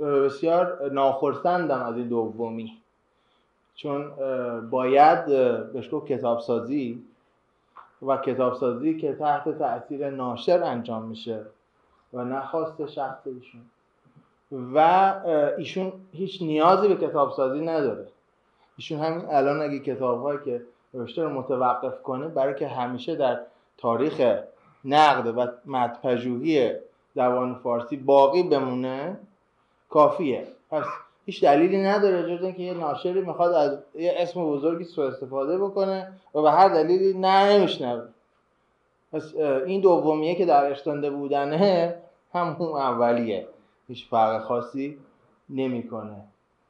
بسیار 0.00 0.90
ناخرسندم 0.90 1.82
از 1.82 1.96
این 1.96 2.08
دومی. 2.08 2.78
چون 3.74 4.12
باید 4.70 5.26
بهش 5.72 5.88
گفت 5.92 6.06
کتابسازی 6.06 7.02
و 8.02 8.16
کتابسازی 8.16 8.98
که 8.98 9.12
تحت 9.12 9.58
تاثیر 9.58 10.10
ناشر 10.10 10.62
انجام 10.62 11.04
میشه 11.04 11.44
و 12.12 12.24
نخواست 12.24 12.86
شخص 12.86 13.26
ایشون. 13.26 13.60
و 14.52 14.78
ایشون 15.58 15.92
هیچ 16.12 16.42
نیازی 16.42 16.88
به 16.88 17.06
کتابسازی 17.06 17.60
نداره. 17.60 18.06
ایشون 18.76 18.98
همین 18.98 19.24
الان 19.30 19.62
اگه 19.62 19.78
کتاب 19.78 20.44
که 20.44 20.62
نوشته 20.94 21.22
رو 21.22 21.30
متوقف 21.30 22.02
کنه 22.02 22.28
برای 22.28 22.54
که 22.54 22.68
همیشه 22.68 23.16
در 23.16 23.40
تاریخ 23.78 24.38
نقد 24.84 25.38
و 25.38 25.46
مدپژوهی 25.66 26.72
زبان 27.14 27.54
فارسی 27.54 27.96
باقی 27.96 28.42
بمونه 28.42 29.16
کافیه. 29.90 30.46
پس 30.70 30.84
هیچ 31.26 31.42
دلیلی 31.44 31.82
نداره 31.82 32.36
جز 32.36 32.44
اینکه 32.44 32.62
یه 32.62 32.74
ناشری 32.74 33.20
می‌خواد 33.20 33.52
از 33.52 33.78
یه 33.94 34.14
اسم 34.16 34.44
بزرگی 34.44 34.84
سو 34.84 35.00
استفاده 35.00 35.58
بکنه 35.58 36.12
و 36.34 36.42
به 36.42 36.50
هر 36.50 36.68
دلیلی 36.68 37.18
نه 37.18 37.52
نمیشنوه. 37.52 38.08
پس 39.12 39.34
این 39.66 39.80
دومیه 39.80 40.34
که 40.34 40.46
در 40.46 40.70
اشتنده 40.70 41.10
بودنه 41.10 41.94
همون 42.34 42.68
اولیه. 42.68 43.46
هیچ 43.88 44.08
فرق 44.08 44.42
خاصی 44.42 44.98
نمی‌کنه. 45.48 46.24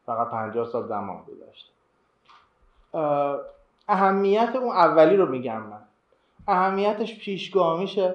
فقط 0.07 0.31
50 0.31 0.67
سال 0.67 0.89
زمان 0.89 1.23
گذشته. 1.23 1.73
اهمیت 3.89 4.57
اون 4.57 4.77
اولی 4.77 5.17
رو 5.17 5.27
میگم 5.27 5.63
من. 5.63 5.81
اهمیتش 6.49 7.19
پیشگاه 7.19 7.81
میشه. 7.81 8.15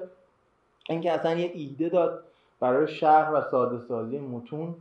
اینکه 0.88 1.12
اصلا 1.12 1.34
یه 1.34 1.50
ایده 1.54 1.88
داد 1.88 2.24
برای 2.60 2.88
شهر 2.88 3.34
و 3.34 3.42
ساده 3.50 3.78
سازی 3.78 4.18
متون. 4.18 4.74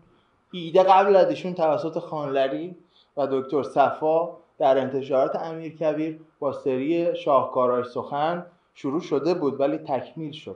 ایده 0.51 0.83
قبل 0.83 1.15
از 1.15 1.29
ایشون 1.29 1.53
توسط 1.53 1.99
خانلری 1.99 2.75
و 3.17 3.27
دکتر 3.31 3.63
صفا 3.63 4.29
در 4.57 4.77
انتشارات 4.77 5.35
امیر 5.35 5.77
کبیر 5.77 6.19
با 6.39 6.51
سری 6.51 7.15
شاهکارهای 7.15 7.83
سخن 7.83 8.45
شروع 8.73 9.01
شده 9.01 9.33
بود 9.33 9.59
ولی 9.59 9.77
تکمیل 9.77 10.31
شد 10.31 10.55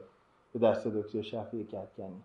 به 0.54 0.60
دست 0.60 0.88
دکتر 0.88 1.22
شفیعی 1.22 1.63
کدکنی 1.63 2.22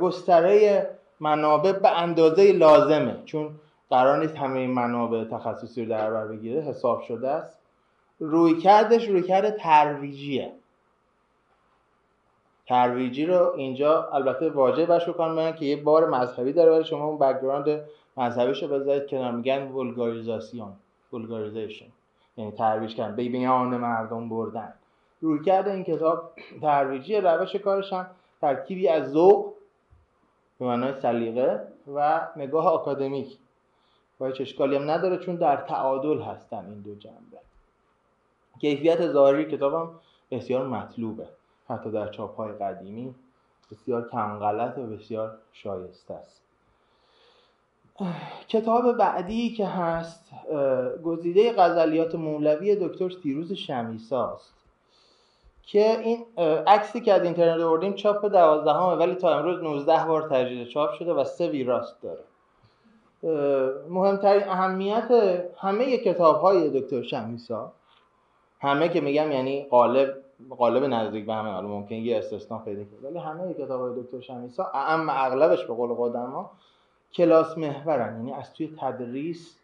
گستره 0.00 0.88
منابع 1.20 1.72
به 1.72 1.98
اندازه 1.98 2.52
لازمه. 2.52 3.16
چون 3.24 3.50
قرار 3.90 4.18
نیست 4.18 4.36
همه 4.36 4.66
منابع 4.66 5.24
تخصصی 5.24 5.84
رو 5.84 5.90
در 5.90 6.10
بر 6.10 6.26
بگیره 6.26 6.60
حساب 6.60 7.02
شده 7.02 7.28
است. 7.28 7.58
رویکردش 8.18 9.08
رویکرد 9.08 9.56
ترویجیه. 9.56 10.52
ترویجی 12.66 13.26
رو 13.26 13.52
اینجا 13.56 14.08
البته 14.12 14.50
واجب 14.50 14.94
بش 14.94 15.08
بکنم 15.08 15.52
که 15.52 15.64
یه 15.64 15.76
بار 15.76 16.08
مذهبی 16.08 16.52
داره 16.52 16.72
ولی 16.72 16.84
شما 16.84 17.04
اون 17.04 17.18
background 17.18 17.80
مذهبیش 18.16 18.62
رو 18.62 18.68
بذارید 18.68 19.06
کنار. 19.06 19.32
میگن 19.32 19.68
ولگاریزاسیون 19.68 20.72
ولگاریزیشن 21.12 21.86
یعنی 22.36 22.50
ترویج 22.50 22.94
کردن 22.94 23.16
به 23.16 23.28
بیان 23.28 23.76
مردم 23.76 24.28
بردن. 24.28 24.74
روی 25.20 25.44
کرده 25.44 25.70
این 25.70 25.84
کتاب 25.84 26.30
ترویجی 26.60 27.16
روش 27.16 27.56
کارش 27.56 27.92
هم 27.92 28.06
ترکیبی 28.40 28.88
از 28.88 29.10
ذوق 29.10 29.49
به 30.60 30.66
معنای 30.66 31.00
سلیقه 31.00 31.60
و 31.94 32.28
نگاه 32.36 32.68
آکادمیک. 32.68 33.38
و 34.20 34.26
هیچ 34.26 34.40
اشکالی 34.40 34.76
هم 34.76 34.90
نداره 34.90 35.16
چون 35.18 35.36
در 35.36 35.56
تعادل 35.56 36.22
هستن 36.22 36.66
این 36.66 36.80
دو 36.80 36.94
جنبه. 36.94 37.38
کیفیت 38.60 39.12
ظاهری 39.12 39.44
کتابم 39.44 39.90
بسیار 40.30 40.66
مطلوبه. 40.66 41.28
حتی 41.68 41.90
در 41.90 42.08
چاپ 42.08 42.36
های 42.36 42.52
قدیمی 42.52 43.14
بسیار 43.70 44.08
کم 44.08 44.38
و 44.40 44.86
بسیار 44.86 45.38
شایسته 45.52 46.14
است. 46.14 46.42
کتاب 48.48 48.96
بعدی 48.96 49.50
که 49.50 49.66
هست 49.66 50.30
گزیده 51.04 51.52
غزلیات 51.52 52.14
مولوی 52.14 52.76
دکتر 52.76 53.10
سیروز 53.10 53.52
شمیسا 53.52 54.34
است 54.34 54.59
که 55.70 56.00
این 56.00 56.26
عکسی 56.66 57.00
که 57.00 57.12
از 57.12 57.22
اینترنت 57.22 57.60
آوردیم 57.60 57.94
چاپ 57.94 58.26
دوازدهمه 58.26 58.94
ولی 58.94 59.14
تا 59.14 59.38
امروز 59.38 59.62
19 59.62 60.04
بار 60.04 60.28
تجدید 60.28 60.68
چاپ 60.68 60.92
شده 60.92 61.12
و 61.12 61.24
سه 61.24 61.48
ویراست 61.48 61.96
داره. 62.02 62.24
مهمترین 63.88 64.48
اهمیت 64.48 65.10
همه 65.56 65.98
کتاب 65.98 66.40
های 66.40 66.80
دکتر 66.80 67.02
شمیسا 67.02 67.72
همه 68.60 68.88
که 68.88 69.00
میگم 69.00 69.32
یعنی 69.32 69.64
قالب 69.64 70.14
قالب 70.58 70.84
نزدیک 70.84 71.26
به 71.26 71.34
همه 71.34 71.50
حالا 71.50 71.68
ممکن 71.68 71.94
یه 71.94 72.18
استثنا 72.18 72.58
پیدا 72.58 72.84
کنه 72.84 73.10
ولی 73.10 73.18
همه 73.18 73.54
کتاب 73.54 73.80
های 73.80 74.02
دکتر 74.02 74.20
شمیسا 74.20 74.70
اما 74.74 75.12
اغلبش 75.12 75.64
به 75.64 75.74
قول 75.74 75.90
ها 76.14 76.50
کلاس 77.12 77.58
محورن 77.58 78.16
یعنی 78.16 78.32
از 78.32 78.54
توی 78.54 78.76
تدریس 78.80 79.56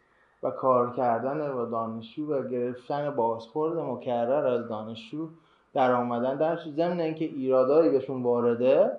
و 0.43 0.51
کار 0.51 0.93
کردن 0.95 1.53
با 1.53 1.65
دانشجو 1.65 2.33
و 2.33 2.47
گرفتن 2.47 3.09
بازخورد 3.09 3.77
مکرر 3.77 4.47
از 4.47 4.67
دانشجو 4.67 5.29
در 5.73 5.91
آمدن. 5.91 6.35
در 6.37 6.59
ضمن 6.75 6.99
اینکه 6.99 7.25
ایرادایی 7.25 7.89
بهشون 7.89 8.23
وارده 8.23 8.91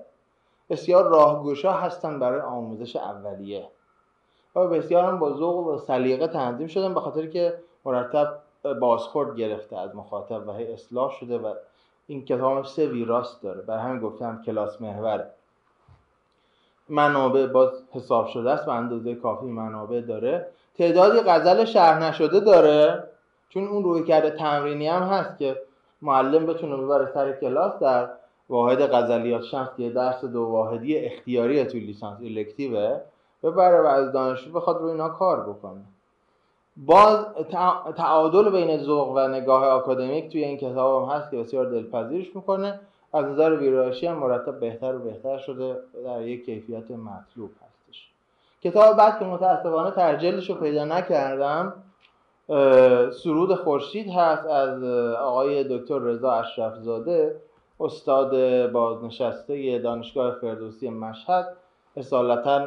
بسیار 0.70 1.08
راهگشا 1.08 1.72
هستن 1.72 2.18
برای 2.18 2.40
آموزش 2.40 2.96
اولیه. 2.96 3.68
و 4.56 4.68
بسیار 4.68 5.04
هم 5.04 5.18
با 5.18 5.32
ذوق 5.32 5.66
و 5.66 5.78
سلیقه 5.78 6.26
تنظیم 6.26 6.66
شدن 6.66 6.94
به 6.94 7.00
خاطر 7.00 7.26
که 7.26 7.54
مرتب 7.84 8.38
بازخورد 8.80 9.36
گرفته 9.36 9.78
از 9.78 9.96
مخاطب 9.96 10.48
و 10.48 10.52
هی 10.52 10.72
اصلاح 10.72 11.12
شده 11.20 11.38
و 11.38 11.54
این 12.06 12.24
کتاب 12.24 12.64
سه 12.64 12.86
ویراست 12.86 13.42
داره. 13.42 13.62
برای 13.62 13.82
همین 13.82 14.00
گفتم 14.00 14.42
کلاس 14.46 14.80
محوره 14.80 15.30
منابع 16.88 17.46
باز 17.46 17.70
حساب 17.92 18.26
شده 18.26 18.50
است 18.50 18.68
و 18.68 18.70
اندازه 18.70 19.14
کافی 19.14 19.46
منابع 19.46 20.00
داره. 20.00 20.46
تعدادی 20.78 21.20
غزل 21.20 21.64
شرح 21.64 22.02
نشده 22.02 22.40
داره. 22.40 23.04
چون 23.48 23.68
اون 23.68 23.84
روی 23.84 24.04
کرده 24.04 24.30
تمرینی 24.30 24.88
هم 24.88 25.02
هست 25.02 25.38
که 25.38 25.62
معلم 26.02 26.46
بتونه 26.46 26.76
ببره 26.76 27.10
سر 27.14 27.32
کلاس 27.32 27.78
در 27.78 28.08
واحد 28.48 28.80
غزلیات 28.80 29.42
شمس 29.42 29.68
که 29.76 29.90
درس 29.90 30.24
دو 30.24 30.42
واحدی 30.42 30.98
اختیاری 30.98 31.64
تو 31.64 31.78
لیسانس 31.78 32.20
الکتیوه 32.20 33.00
ببره 33.42 33.82
و 33.82 33.86
از 33.86 34.12
دانشجو 34.12 34.52
بخواد 34.52 34.80
روی 34.80 34.90
اینا 34.90 35.08
کار 35.08 35.48
بکنه. 35.48 35.80
باز 36.76 37.26
تعادل 37.96 38.50
بین 38.50 38.78
ذوق 38.78 39.12
و 39.16 39.28
نگاه 39.28 39.66
آکادمیک 39.66 40.32
توی 40.32 40.44
این 40.44 40.56
کتاب 40.56 41.02
هم 41.02 41.16
هست 41.16 41.30
که 41.30 41.36
بسیار 41.36 41.70
دلپذیرش 41.70 42.36
می‌کنه. 42.36 42.80
از 43.12 43.24
نظر 43.24 43.56
ویرایشی 43.56 44.06
هم 44.06 44.16
مرتب 44.18 44.60
بهتر 44.60 44.96
و 44.96 44.98
بهتر 44.98 45.38
شده 45.38 45.76
در 46.04 46.22
یک 46.22 46.44
کیفیت 46.44 46.90
مطلوب 46.90 47.50
هستش. 47.50 48.08
کتاب 48.62 48.96
بعد 48.96 49.18
که 49.18 49.24
متاسفانه 49.24 49.90
ترجلش 49.90 50.50
رو 50.50 50.56
پیدا 50.56 50.84
نکردم 50.84 51.72
سرود 53.12 53.54
خورشید 53.54 54.10
هست 54.10 54.46
از 54.46 54.84
آقای 55.14 55.78
دکتر 55.78 55.98
رضا 55.98 56.32
اشرفزاده 56.32 57.36
استاد 57.80 58.32
بازنشسته 58.72 59.78
دانشگاه 59.78 60.34
فردوسی 60.40 60.90
مشهد. 60.90 61.56
اصالتا 61.96 62.58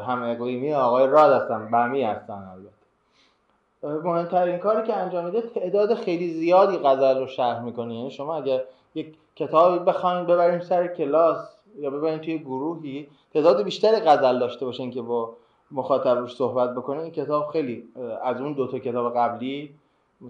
هم 0.00 0.22
اقلیمی 0.22 0.74
آقای 0.74 1.06
راد 1.06 1.32
هستن 1.32 1.70
بمی 1.70 2.02
هستن 2.02 2.48
البته. 2.52 4.06
مهمترین 4.08 4.58
کاری 4.58 4.86
که 4.86 4.96
انجام 4.96 5.24
میده 5.24 5.40
تعداد 5.40 5.94
خیلی 5.94 6.30
زیادی 6.34 6.78
غزل 6.78 7.18
رو 7.18 7.26
شرح 7.26 7.64
می‌کنه. 7.64 7.94
یعنی 7.94 8.10
شما 8.10 8.36
اگر 8.36 8.60
یک 8.94 9.14
کتابی 9.36 9.84
بخواید 9.84 10.26
ببریم 10.26 10.60
سر 10.60 10.86
کلاس 10.86 11.56
یا 11.78 11.90
ببریم 11.90 12.18
توی 12.18 12.38
گروهی 12.38 13.08
تعداد 13.34 13.62
بیشتری 13.62 14.00
غزل 14.00 14.38
داشته 14.38 14.66
باشین 14.66 14.90
که 14.90 15.02
با 15.02 15.36
مخاطب 15.72 16.18
روش 16.18 16.36
صحبت 16.36 16.74
بکنه 16.74 17.00
این 17.00 17.10
کتاب 17.10 17.48
خیلی 17.48 17.84
از 18.24 18.40
اون 18.40 18.52
دو 18.52 18.66
تا 18.66 18.78
کتاب 18.78 19.16
قبلی 19.16 19.74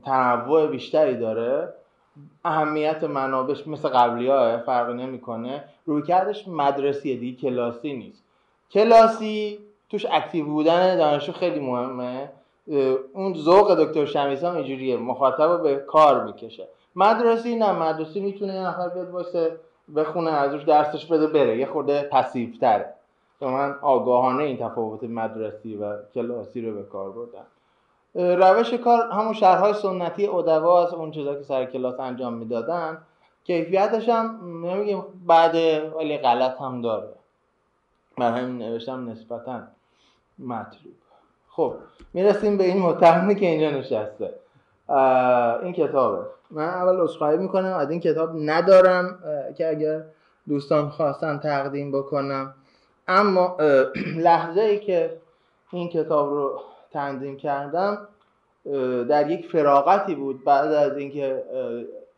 تنوع 0.05 0.67
بیشتری 0.67 1.17
داره. 1.17 1.75
اهمیت 2.45 3.05
منابش 3.05 3.67
مثل 3.67 3.89
قبلی 3.89 4.29
ها 4.29 4.59
فرق 4.59 4.91
نمی‌کنه. 4.91 5.65
روی 5.87 6.03
کردش 6.03 6.49
مدرسیه 6.49 7.17
دیگه 7.17 7.41
کلاسی 7.41 7.93
نیست. 7.93 8.25
کلاسی 8.71 9.59
توش 9.91 10.07
اکتیو 10.11 10.45
بودن 10.45 10.97
دانشجو 10.97 11.33
خیلی 11.33 11.61
مهمه. 11.61 12.29
اون 13.15 13.35
ذوق 13.35 13.75
دکتر 13.75 14.05
شمیسا 14.05 14.53
اینجوریه 14.53 14.97
مخاطب 14.97 15.51
رو 15.51 15.59
به 15.59 15.77
کار 15.77 16.25
می‌کشه. 16.25 16.69
مدرسی 16.97 17.57
نه 17.57 17.73
مدرسی 17.73 18.21
می‌تونه 18.21 18.55
یه 18.55 18.61
نفر 18.61 18.89
بیاد 18.89 19.11
واسه 19.11 19.57
بخونه 19.97 20.31
ازش 20.31 20.63
درسش 20.63 21.07
بده 21.07 21.27
بره. 21.27 21.59
یه 21.59 21.67
خورده 21.67 22.09
پسیفتره 23.41 23.51
من 23.51 23.75
آگاهانه 23.83 24.43
این 24.43 24.57
تفاوت 24.57 25.05
مدرسی 25.05 25.77
و 25.77 25.97
کلاسی 26.15 26.63
رو 26.63 26.75
به 26.75 26.83
کار 26.83 27.11
بردم 27.11 27.47
روش 28.15 28.75
کار 28.75 29.11
همون 29.13 29.33
شهرهای 29.33 29.75
سنتی 29.75 30.27
ادوا 30.27 30.87
از 30.87 30.95
اون 30.95 31.11
چیزا 31.11 31.35
که 31.35 31.43
سر 31.43 31.65
کلاس 31.65 32.01
انجام 32.01 32.35
می‌دادن 32.35 32.99
کیفیتش 33.45 34.09
هم 34.09 34.41
نمیگیم 34.67 35.03
بعد 35.27 35.55
ولی 35.97 36.19
غلط 36.19 36.61
هم 36.61 36.83
داره. 36.83 37.09
من 38.19 38.35
همین 38.35 38.59
نوشتم 38.59 39.11
نسبتا 39.11 39.61
مطلوب. 40.39 40.95
خب 41.49 41.75
می‌رسیم 42.13 42.57
به 42.57 42.65
این 42.65 42.83
متهمی 42.83 43.35
که 43.35 43.47
اینجا 43.47 43.79
نشسته. 43.79 44.35
این 45.63 45.73
کتابه. 45.73 46.27
من 46.51 46.69
اول 46.69 47.01
اصخایی 47.01 47.39
می‌کنم 47.39 47.73
از 47.73 47.91
این 47.91 48.01
کتاب 48.01 48.31
ندارم 48.37 49.19
که 49.57 49.69
اگر 49.69 50.03
دوستان 50.49 50.89
خواستن 50.89 51.39
تقدیم 51.39 51.93
بکنم. 51.93 52.55
اما 53.09 53.57
لحظه 54.29 54.61
ای 54.61 54.79
که 54.79 55.17
این 55.73 55.89
کتاب 55.89 56.31
رو 56.31 56.61
تنظیم 56.91 57.37
کردم 57.37 58.09
در 59.09 59.31
یک 59.31 59.47
فراغتی 59.47 60.15
بود. 60.15 60.45
بعد 60.45 60.73
از 60.73 60.97
اینکه 60.97 61.45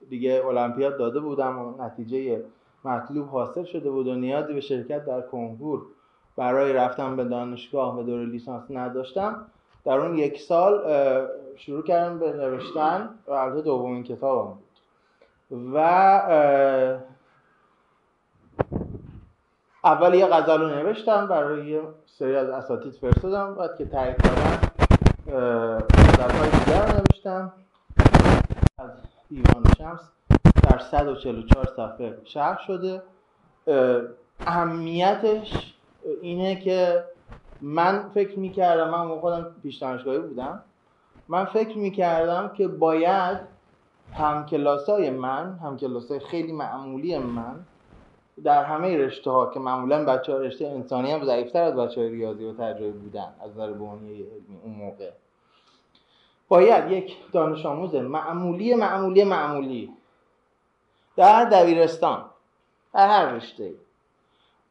دیگه 0.08 0.42
المپیاد 0.46 0.98
داده 0.98 1.20
بودم 1.20 1.58
و 1.58 1.82
نتیجه 1.82 2.44
مطلوب 2.84 3.28
حاصل 3.28 3.64
شده 3.64 3.90
بود 3.90 4.06
و 4.06 4.14
نیازی 4.14 4.52
به 4.52 4.60
شرکت 4.60 5.04
در 5.04 5.20
کنکور 5.20 5.82
برای 6.36 6.72
رفتن 6.72 7.16
به 7.16 7.24
دانشگاه 7.24 7.98
و 7.98 8.02
دور 8.02 8.26
لیسانس 8.26 8.62
نداشتم 8.70 9.46
در 9.84 9.98
اون 9.98 10.18
یک 10.18 10.40
سال 10.40 10.82
شروع 11.56 11.82
کردم 11.82 12.18
به 12.18 12.32
نوشتن 12.32 13.10
و 13.26 13.32
البته 13.32 13.62
دومین 13.62 14.04
کتابم 14.04 14.50
بود. 14.50 14.62
و 15.74 15.78
اول 19.84 20.14
یه 20.14 20.26
غزل 20.26 20.60
رو 20.60 20.68
نوشتم 20.68 21.26
برای 21.26 21.66
یه 21.66 21.82
سری 22.06 22.36
از 22.36 22.48
اساتید 22.48 22.92
فرستادم 22.92 23.54
بعد 23.54 23.76
که 23.78 23.86
تایید 23.86 24.16
کردم 24.22 24.68
غزلهای 26.18 26.50
دیگر 26.50 26.96
نوشتم. 26.96 27.52
از 28.78 28.90
دیوان 29.28 29.64
شمس 29.78 30.00
در 30.62 30.78
144 30.78 31.66
صفحه 31.76 32.18
شرح 32.24 32.58
شده. 32.66 33.02
اهمیتش 34.46 35.74
اینه 36.22 36.60
که 36.60 37.04
من 37.60 38.10
فکر 38.14 38.38
می‌کردم 38.38 38.90
من 38.90 39.20
خودم 39.20 39.46
پیش 39.62 39.76
دانشگاهی 39.76 40.18
بودم 40.18 40.62
من 41.28 41.44
فکر 41.44 41.78
می‌کردم 41.78 42.48
که 42.48 42.68
باید 42.68 43.38
همکلاسای 44.14 45.10
من 45.10 45.58
همکلاسای 45.62 46.20
خیلی 46.20 46.52
معمولی 46.52 47.18
من 47.18 47.54
در 48.44 48.64
همه 48.64 48.96
رشته 48.96 49.30
ها 49.30 49.46
که 49.46 49.60
معمولا 49.60 50.04
بچه 50.04 50.34
رشته 50.34 50.66
انسانی 50.66 51.12
هم 51.12 51.24
ضعیفتر 51.24 51.62
از 51.62 51.76
بچه 51.76 52.00
های 52.00 52.10
ریاضی 52.10 52.44
و 52.44 52.52
تجربه 52.52 52.90
بودن 52.90 53.28
از 53.44 53.50
نظر 53.50 53.62
علمی 53.62 54.24
اون 54.64 54.74
موقع. 54.74 55.10
باید 56.48 56.90
یک 56.92 57.16
دانش 57.32 57.66
آموز 57.66 57.94
معمولی 57.94 58.74
معمولی 58.74 59.24
معمولی 59.24 59.92
در 61.16 61.44
دبیرستان 61.44 62.24
در 62.94 63.08
هر 63.08 63.32
رشته 63.32 63.74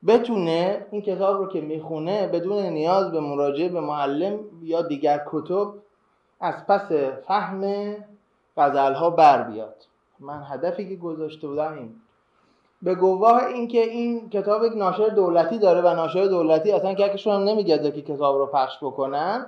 بتونه 0.08 0.86
این 0.92 1.02
کتاب 1.02 1.38
رو 1.38 1.48
که 1.48 1.62
می‌خونه 1.62 2.28
بدون 2.28 2.66
نیاز 2.66 3.12
به 3.12 3.20
مراجعه 3.20 3.70
به 3.70 3.80
معلم 3.80 4.40
یا 4.64 4.82
دیگر 4.82 5.26
کتب 5.28 5.74
از 6.40 6.68
پس 6.68 6.92
فهم 7.28 7.96
غزل 8.58 8.94
ها 8.94 9.10
بر 9.10 9.44
بیاد. 9.44 9.76
من 10.20 10.44
هدفی 10.44 10.90
که 10.90 10.96
گذاشته 10.96 11.48
بودم 11.48 11.74
این 11.74 11.96
به 12.82 12.96
گواه 12.96 13.46
اینکه 13.46 13.82
این 13.82 14.30
کتاب 14.30 14.64
یک 14.64 14.74
ناشر 14.76 15.08
دولتی 15.08 15.60
داره 15.60 15.82
و 15.82 15.96
ناشر 15.96 16.26
دولتی 16.26 16.72
اصلا 16.72 16.94
ککشون 16.94 17.34
هم 17.34 17.44
نمیگذه 17.44 17.92
که 17.92 18.02
کتاب 18.02 18.38
رو 18.38 18.46
پخش 18.46 18.78
بکنن 18.82 19.46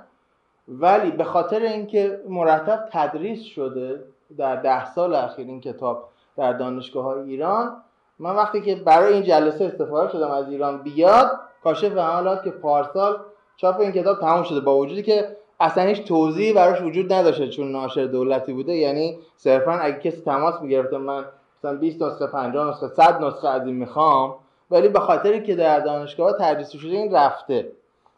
ولی 0.68 1.10
به 1.10 1.24
خاطر 1.24 1.60
اینکه 1.60 2.20
مرتب 2.28 2.88
تدریس 2.92 3.42
شده 3.42 4.04
در 4.36 4.56
ده 4.56 4.84
سال 4.84 5.14
اخیر 5.14 5.46
این 5.46 5.60
کتاب 5.60 6.08
در 6.36 6.52
دانشگاه 6.52 7.04
های 7.04 7.20
ایران 7.20 7.76
من 8.18 8.36
وقتی 8.36 8.60
که 8.60 8.74
برای 8.74 9.14
این 9.14 9.22
جلسه 9.22 9.64
استفاده 9.64 10.12
شدم 10.12 10.30
از 10.30 10.48
ایران 10.48 10.82
بیاد 10.82 11.30
کاشف 11.64 11.96
حالات 11.96 12.44
که 12.44 12.50
پارسال 12.50 13.16
چاپ 13.56 13.80
این 13.80 13.92
کتاب 13.92 14.20
تمام 14.20 14.42
شده 14.42 14.60
با 14.60 14.76
وجودی 14.76 15.02
که 15.02 15.36
اصلا 15.60 15.84
هیچ 15.84 16.04
توضیحی 16.04 16.52
براش 16.52 16.82
وجود 16.82 17.12
نداشته 17.12 17.48
چون 17.48 17.72
ناشر 17.72 18.04
دولتی 18.04 18.52
بوده. 18.52 18.76
یعنی 18.76 19.18
صرفا 19.36 19.72
اگه 19.72 19.98
کسی 19.98 20.20
تماس 20.20 20.62
می‌گرفته 20.62 20.98
من 20.98 21.24
مثلا 21.64 21.78
20 21.78 22.02
نسخه 22.02 22.26
50 22.26 22.68
نسخه 22.68 22.88
100 22.88 23.22
نسخه 23.22 23.48
از 23.48 23.66
این 23.66 23.76
می‌خوام 23.76 24.34
ولی 24.70 24.88
به 24.88 25.00
خاطری 25.00 25.42
که 25.42 25.54
در 25.54 25.80
دانشگاه 25.80 26.32
تدریس 26.32 26.70
شده 26.70 26.90
این 26.90 27.14
رفته. 27.14 27.72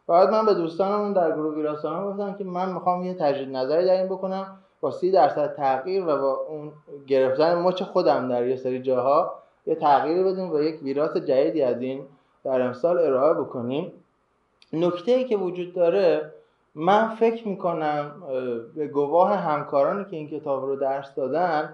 بعد 0.07 0.29
من 0.29 0.45
به 0.45 0.53
دوستانم 0.53 1.13
در 1.13 1.31
گروه 1.31 1.55
ویراستان 1.55 2.11
گفتم 2.11 2.33
که 2.33 2.43
من 2.43 2.73
می‌خوام 2.73 3.05
یه 3.05 3.13
تجدید 3.13 3.55
نظری 3.55 3.85
در 3.85 3.93
این 3.93 4.05
بکنم 4.05 4.57
با 4.81 4.91
سی 4.91 5.11
درصد 5.11 5.55
تغییر 5.55 6.03
و 6.03 6.17
با 6.17 6.39
اون 6.49 6.71
گرفتن 7.07 7.55
مچ 7.55 7.83
خودم 7.83 8.29
در 8.29 8.47
یه 8.47 8.55
سری 8.55 8.81
جاها 8.81 9.33
یه 9.65 9.75
تغییری 9.75 10.23
بدیم 10.23 10.51
و 10.51 10.59
یک 10.59 10.83
ویراس 10.83 11.17
جدیدی 11.17 11.61
از 11.61 11.81
این 11.81 12.05
در 12.43 12.61
امسال 12.61 12.99
ارائه 12.99 13.33
بکنیم. 13.33 13.91
نکته 14.73 15.11
ای 15.11 15.25
که 15.25 15.37
وجود 15.37 15.73
داره 15.73 16.33
من 16.75 17.09
فکر 17.09 17.47
می‌کنم 17.47 18.11
به 18.75 18.87
گواه 18.87 19.33
همکارانی 19.33 20.05
که 20.05 20.15
این 20.15 20.29
کتاب 20.29 20.65
رو 20.65 20.75
درس 20.75 21.15
دادن 21.15 21.73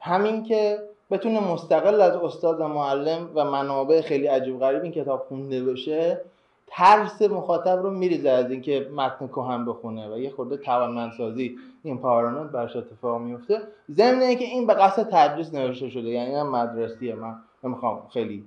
همین 0.00 0.42
که 0.44 0.89
بتونه 1.10 1.52
مستقل 1.52 2.00
از 2.00 2.16
استاد 2.16 2.60
و 2.60 2.68
معلم 2.68 3.30
و 3.34 3.44
منابع 3.44 4.00
خیلی 4.00 4.26
عجیب 4.26 4.60
غریب 4.60 4.82
این 4.82 4.92
کتاب 4.92 5.26
خونده 5.28 5.64
بشه 5.64 6.20
ترس 6.66 7.22
مخاطب 7.22 7.82
رو 7.82 7.90
میریزه 7.90 8.30
از 8.30 8.50
اینکه 8.50 8.88
متن 8.96 9.26
کهن 9.26 9.64
بخونه 9.64 10.14
و 10.14 10.18
یه 10.18 10.30
خورده 10.30 10.56
توانمندسازی 10.56 11.56
این 11.82 11.98
پاورانت 11.98 12.50
برش 12.50 12.76
اتفاق 12.76 13.20
میفته. 13.20 13.60
ضمن 13.90 14.22
اینکه 14.22 14.44
این 14.44 14.66
به 14.66 14.74
قصد 14.74 15.08
تدریس 15.10 15.54
نوشته 15.54 15.88
شده 15.88 16.08
یعنی 16.08 16.34
هم 16.34 16.50
مدرسیه. 16.50 17.14
من 17.14 17.34
نمی‌خوام 17.64 18.02
خیلی 18.12 18.44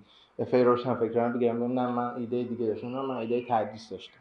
فیروشن 0.51 0.95
فکران 0.95 1.33
بگم 1.33 1.73
نه 1.73 1.87
من 1.87 2.15
ایده 2.15 2.43
دیگه 2.43 2.65
داشتم 2.65 2.87
من 2.87 3.15
ایده 3.15 3.43
تدریس 3.49 3.89
داشتم. 3.89 4.19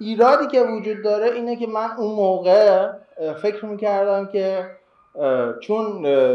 ایرادی 0.00 0.46
که 0.46 0.62
وجود 0.62 1.02
داره 1.04 1.30
اینه 1.30 1.56
که 1.56 1.66
من 1.66 1.90
اون 1.98 2.14
موقع 2.14 2.88
فکر 3.42 3.66
می‌کردم 3.66 4.26
که 4.26 4.66
چون 5.60 5.84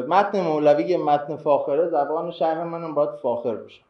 متن 0.02 0.42
مولوی 0.42 0.98
متن 0.98 1.36
فاخره 1.36 1.88
زبان 1.88 2.32
شهر 2.32 2.64
منم 2.64 2.94
باید 2.94 3.10
فاخر 3.22 3.56
بشه. 3.56 3.82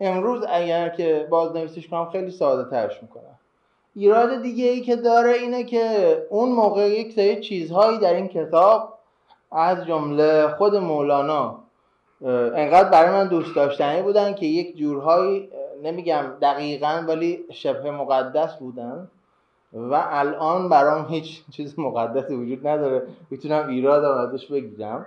امروز 0.00 0.44
اگر 0.48 0.88
که 0.88 1.26
بازنویسیش 1.30 1.88
کنم 1.88 2.10
خیلی 2.10 2.30
ساده 2.30 2.70
ترش 2.70 3.02
می‌کنم. 3.02 3.38
ایراد 3.96 4.42
دیگه 4.42 4.64
ای 4.64 4.80
که 4.80 4.96
داره 4.96 5.32
اینه 5.32 5.64
که 5.64 6.16
اون 6.30 6.48
موقع 6.48 6.88
یک 6.88 7.12
سری 7.12 7.40
چیزهایی 7.40 7.98
در 7.98 8.14
این 8.14 8.28
کتاب 8.28 8.98
از 9.52 9.86
جمله 9.86 10.48
خود 10.48 10.76
مولانا 10.76 11.58
انقدر 12.24 12.88
برای 12.88 13.10
من 13.10 13.28
دوست 13.28 13.56
داشتنی 13.56 14.02
بودن 14.02 14.34
که 14.34 14.46
یک 14.46 14.76
جورهایی 14.76 15.50
نمیگم 15.82 16.24
دقیقا 16.42 17.04
ولی 17.08 17.44
شبه 17.52 17.90
مقدس 17.90 18.56
بودن. 18.56 19.08
و 19.72 20.04
الان 20.10 20.68
برام 20.68 21.06
هیچ 21.08 21.50
چیز 21.50 21.78
مقدسی 21.78 22.34
وجود 22.34 22.66
نداره. 22.66 23.02
می‌تونم 23.30 23.68
ایراد 23.68 24.04
ازش 24.04 24.46
بگیرم. 24.46 25.06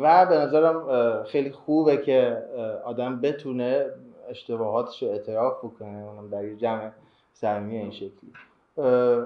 و 0.00 0.26
به 0.26 0.38
نظرم 0.38 0.82
خیلی 1.22 1.50
خوبه 1.50 1.96
که 1.96 2.42
آدم 2.84 3.20
بتونه 3.20 3.86
اشتباهاتش 4.28 5.02
رو 5.02 5.08
اعتراف 5.08 5.58
بکنه 5.58 6.08
اونم 6.08 6.28
در 6.30 6.44
یه 6.44 6.56
جمع 6.56 6.90
سرمی 7.32 7.76
این 7.76 7.90
شکلی. 7.90 8.32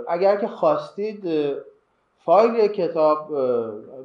اگر 0.09 0.37
که 0.37 0.49
خواستید 0.49 1.55
فایل 2.25 2.69
کتاب 2.69 3.29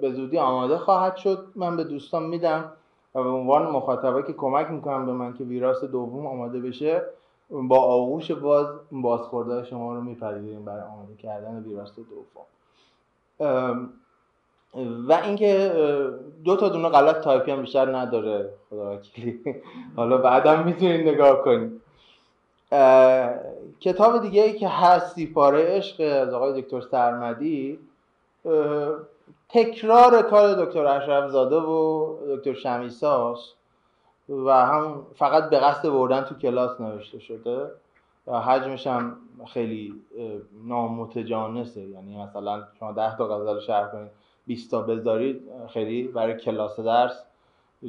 به 0.01 0.11
زودی 0.11 0.37
آماده 0.37 0.77
خواهد 0.77 1.15
شد. 1.15 1.47
من 1.55 1.77
به 1.77 1.83
دوستان 1.83 2.23
میدم 2.23 2.71
و 3.15 3.23
به 3.23 3.29
عنوان 3.29 3.71
مخاطبه 3.71 4.23
که 4.23 4.33
کمک 4.33 4.71
می‌کنم 4.71 5.05
به 5.05 5.11
من 5.11 5.33
که 5.33 5.43
ویراست 5.43 5.83
دوم 5.83 6.27
آماده 6.27 6.59
بشه 6.59 7.01
با 7.49 7.77
آغوش 7.77 8.31
باز 8.31 8.67
بازخورد 8.91 9.63
شما 9.63 9.95
رو 9.95 10.01
میپذیریم 10.01 10.65
برای 10.65 10.81
آماده 10.81 11.15
کردن 11.15 11.63
ویراست 11.63 11.91
دوم. 11.95 12.45
و 15.07 15.13
اینکه 15.13 15.71
دو 16.43 16.55
تا 16.55 16.69
دونه 16.69 16.89
غلط 16.89 17.21
تایپی 17.21 17.51
هم 17.51 17.61
بیشتر 17.61 17.97
نداره 17.97 18.49
خدا 18.69 18.95
وکیلی. 18.95 19.39
حالا 19.95 20.17
بعدم 20.17 20.63
می‌تونید 20.63 21.07
نگاه 21.07 21.41
کنید 21.43 21.81
کتاب 23.79 24.21
دیگه 24.21 24.43
ای 24.43 24.53
که 24.53 24.67
هست 24.67 25.15
سیپاره 25.15 25.63
عشق 25.63 26.01
از 26.01 26.33
آقای 26.33 26.61
دکتر 26.61 26.81
سرمدی. 26.81 27.79
تکرار 29.49 30.21
کار 30.21 30.65
دکتر 30.65 30.85
اشرف 30.85 31.29
زاده 31.29 31.55
و 31.55 32.15
دکتر 32.35 32.53
شمیساست 32.53 33.58
و 34.29 34.65
هم 34.65 35.05
فقط 35.15 35.49
به 35.49 35.59
قصد 35.59 35.89
بردن 35.89 36.21
تو 36.21 36.35
کلاس 36.35 36.81
نوشته 36.81 37.19
شده. 37.19 37.71
و 38.27 38.39
حجمش 38.39 38.87
هم 38.87 39.15
خیلی 39.47 39.93
نامتجانسه. 40.67 41.81
یعنی 41.81 42.17
مثلا 42.23 42.63
شما 42.79 42.91
ده 42.91 43.17
تا 43.17 43.27
غزل 43.27 43.59
شهر 43.59 43.87
کنید 43.87 44.11
20 44.47 44.71
تا 44.71 44.81
بذارید 44.81 45.41
خیلی 45.69 46.07
برای 46.07 46.37
کلاس 46.37 46.79
درس 46.79 47.23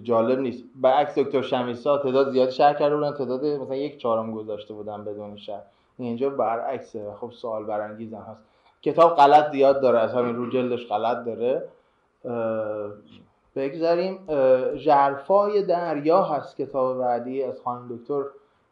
جالب 0.02 0.38
نیست. 0.38 0.64
عکس 0.84 1.18
دکتر 1.18 1.42
شمیسا 1.42 1.98
تعداد 1.98 2.30
زیادی 2.30 2.52
شهر 2.52 2.74
کرده 2.74 2.96
بودن 2.96 3.12
تعداد 3.12 3.44
مثلا 3.44 3.76
یک 3.76 3.98
چهارم 3.98 4.32
گذاشته 4.32 4.74
بودن 4.74 5.04
بدون 5.04 5.36
شهر 5.36 5.62
اینجا 5.98 6.30
برعکسه. 6.30 7.12
خب 7.20 7.30
سوال 7.30 7.64
برانگیز 7.64 8.14
هست. 8.14 8.40
کتاب 8.82 9.16
غلط 9.16 9.52
زیاد 9.52 9.82
داره 9.82 9.98
از 9.98 10.14
همین 10.14 10.36
رو 10.36 10.50
جلدش 10.50 10.86
غلط 10.86 11.24
داره. 11.24 11.68
بگذاریم 13.56 14.26
جرفای 14.76 15.62
دریا 15.62 16.22
هست 16.22 16.56
کتاب 16.56 16.98
بعدی 16.98 17.42
از 17.42 17.60
خانم 17.60 17.96
دکتر 17.96 18.22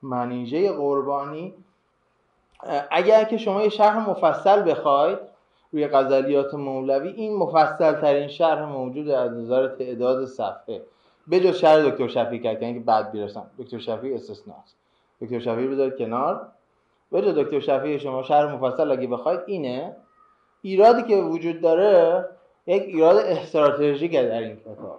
منیژه 0.03 0.73
قربانی. 0.73 1.55
اگر 2.91 3.25
که 3.25 3.37
شما 3.37 3.63
یه 3.63 3.69
شرح 3.69 4.11
مفصل 4.11 4.71
بخواید 4.71 5.19
روی 5.73 5.89
غزلیات 5.89 6.55
مولوی 6.55 7.09
این 7.09 7.37
مفصل 7.37 7.93
ترین 7.93 8.29
شرح 8.29 8.65
موجود 8.65 9.09
از 9.09 9.33
نظر 9.33 9.69
تعداد 9.69 10.27
صفحه 10.27 10.83
به 11.29 11.41
جز 11.41 11.57
شرح 11.57 11.91
دکتر 11.91 12.09
شفیع 12.09 12.43
کرد 12.43 12.63
یعنی 12.63 12.75
که 12.75 12.81
بعد 12.81 13.13
بیرسم 13.13 13.51
دکتر 13.59 13.79
شفیع 13.79 14.15
استثناست. 14.15 14.77
دکتر 15.21 15.39
شفیع 15.39 15.67
بذارید 15.67 15.99
کنار. 15.99 16.49
به 17.13 17.23
جز 17.23 17.35
دکتر 17.35 17.61
شفیع 17.61 17.99
شما 17.99 18.23
شرح 18.23 18.55
مفصل 18.55 18.91
اگه 18.91 19.07
بخواید 19.07 19.41
اینه. 19.47 19.97
ایرادی 20.63 21.03
که 21.03 21.17
وجود 21.17 21.61
داره 21.61 22.25
یک 22.69 22.83
ایراد 22.83 23.17
استراتژیک 23.17 24.13
در 24.13 24.39
این 24.39 24.57
کتاب 24.57 24.99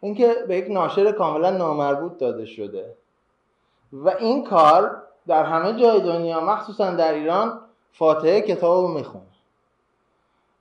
اینکه 0.00 0.34
به 0.48 0.56
یک 0.56 0.70
ناشر 0.70 1.12
کاملا 1.12 1.50
نامربوط 1.50 2.18
داده 2.18 2.46
شده. 2.46 2.94
و 3.92 4.08
این 4.08 4.44
کار 4.44 5.02
در 5.26 5.44
همه 5.44 5.80
جای 5.80 6.00
دنیا 6.00 6.40
مخصوصا 6.40 6.90
در 6.90 7.14
ایران 7.14 7.60
فاتحه 7.92 8.40
کتاب 8.40 8.86
رو 8.86 8.94
می‌خونه. 8.94 9.24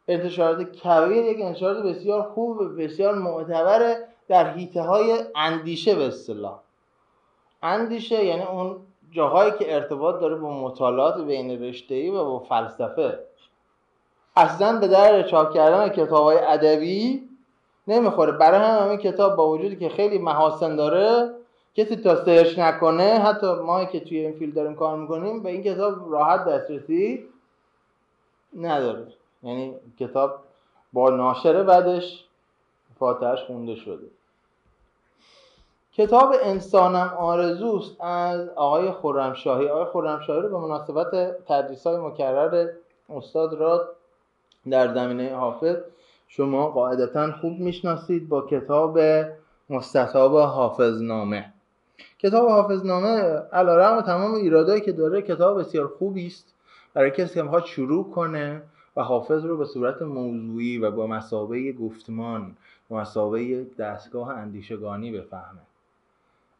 انتشارات 0.07 0.71
کبیر 0.71 1.25
یک 1.25 1.41
انتشارات 1.41 1.83
بسیار 1.83 2.21
خوب 2.21 2.61
و 2.61 2.69
بسیار 2.69 3.15
معتبره 3.15 4.07
در 4.27 4.53
حیطه 4.53 4.81
های 4.81 5.15
اندیشه 5.35 5.95
به 5.95 6.07
اصطلاح. 6.07 6.59
اندیشه 7.63 8.25
یعنی 8.25 8.43
اون 8.43 8.77
جاهایی 9.11 9.51
که 9.59 9.75
ارتباط 9.75 10.21
داره 10.21 10.35
با 10.35 10.49
مطالعات 10.49 11.21
بین 11.21 11.63
رشته‌ای 11.63 12.09
و 12.09 12.23
با 12.23 12.39
فلسفه. 12.39 13.19
اصلا 14.39 14.79
به 14.79 14.87
درد 14.87 15.23
چاپ 15.23 15.53
کردن 15.53 15.89
کتاب 15.89 16.23
های 16.23 16.37
ادبی 16.37 17.29
نمی‌خوره. 17.87 18.31
برای 18.31 18.59
همین 18.59 18.97
کتاب 18.97 19.35
با 19.35 19.49
وجودی 19.49 19.75
که 19.75 19.89
خیلی 19.89 20.17
محاسن 20.17 20.75
داره 20.75 21.33
کسی 21.75 21.95
تا 21.95 22.25
search 22.25 22.59
نکنه 22.59 23.03
حتی 23.03 23.53
ما 23.53 23.85
که 23.85 23.99
توی 23.99 24.19
این 24.19 24.39
field 24.39 24.55
داریم 24.55 24.75
کار 24.75 24.97
می‌کنیم 24.97 25.43
به 25.43 25.49
این 25.49 25.63
کتاب 25.63 26.11
راحت 26.11 26.45
دسترسی 26.45 27.25
نداره. 28.59 29.07
یعنی 29.43 29.75
کتاب 29.99 30.39
با 30.93 31.09
ناشر 31.09 31.63
بعدش 31.63 32.25
فاتحش 32.99 33.43
خونده 33.43 33.75
شده. 33.75 34.07
کتاب 35.93 36.33
انسانم 36.43 37.13
آرزوست 37.17 38.01
از 38.01 38.49
آقای 38.49 38.91
خرمشاهی. 38.91 39.67
آقای 39.67 39.85
خرمشاهی 39.85 40.41
رو 40.41 40.49
به 40.49 40.57
مناسبت 40.57 41.11
تدریس 41.47 41.87
های 41.87 41.97
مکرر 41.97 42.67
استاد 43.09 43.53
را 43.53 43.87
در 44.69 44.93
زمینه 44.93 45.35
حافظ 45.35 45.75
شما 46.27 46.69
قاعدتا 46.69 47.31
خوب 47.31 47.59
می‌شناسید 47.59 48.29
با 48.29 48.41
کتاب 48.41 48.99
مستطاب 49.69 50.37
حافظنامه. 50.37 51.53
کتاب 52.19 52.49
حافظنامه 52.49 53.07
علیرغم 53.53 54.01
تمام 54.01 54.33
ایرادایی 54.33 54.81
که 54.81 54.91
داره 54.91 55.21
کتاب 55.21 55.59
بسیار 55.59 55.87
خوبی 55.87 56.27
است. 56.27 56.53
برای 56.93 57.11
کسی 57.11 57.33
که 57.33 57.41
می‌خواد 57.41 57.65
شروع 57.65 58.11
کنه 58.11 58.61
و 58.95 59.03
حافظ 59.03 59.45
رو 59.45 59.57
به 59.57 59.65
صورت 59.65 60.01
موضوعی 60.01 60.77
و 60.77 60.91
با 60.91 61.07
مسابه 61.07 61.71
گفتمان 61.71 62.55
و 62.91 62.95
مسابه 62.95 63.65
دستگاه 63.79 64.29
اندیشگانی 64.29 65.11
بفهمه. 65.11 65.61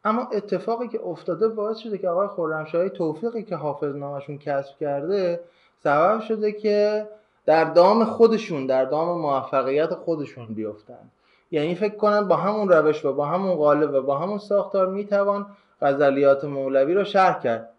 اما 0.05 0.27
اتفاقی 0.33 0.87
که 0.87 1.01
افتاده 1.01 1.47
باعث 1.47 1.77
شده 1.77 1.97
که 1.97 2.09
آقای 2.09 2.27
خرمشاهی 2.27 2.89
توفیقی 2.89 3.43
که 3.43 3.55
حافظ 3.55 3.95
نامشون 3.95 4.37
کسب 4.37 4.77
کرده 4.77 5.39
سبب 5.83 6.21
شده 6.21 6.51
که 6.51 7.07
در 7.49 7.63
دام 7.63 8.05
خودشون 8.05 8.65
در 8.65 8.85
دام 8.85 9.21
موفقیت 9.21 9.93
خودشون 9.93 10.45
بیفتن. 10.45 11.11
یعنی 11.51 11.75
فکر 11.75 11.95
کنن 11.95 12.27
با 12.27 12.35
همون 12.35 12.69
روش 12.69 13.05
و 13.05 13.13
با 13.13 13.25
همون 13.25 13.55
قالب 13.55 13.93
و 13.93 14.01
با 14.01 14.17
همون 14.17 14.37
ساختار 14.37 14.87
می‌توان 14.87 15.45
غزلیات 15.81 16.45
مولوی 16.45 16.93
رو 16.93 17.03
شرح 17.03 17.39
کرد. 17.39 17.69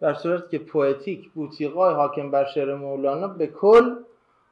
در 0.00 0.14
صورتی 0.14 0.58
که 0.58 0.64
پویتیک 0.64 1.30
بوتیقای 1.30 1.94
حاکم 1.94 2.30
بر 2.30 2.44
شعر 2.44 2.74
مولانا 2.74 3.28
به 3.28 3.46
کل 3.46 3.94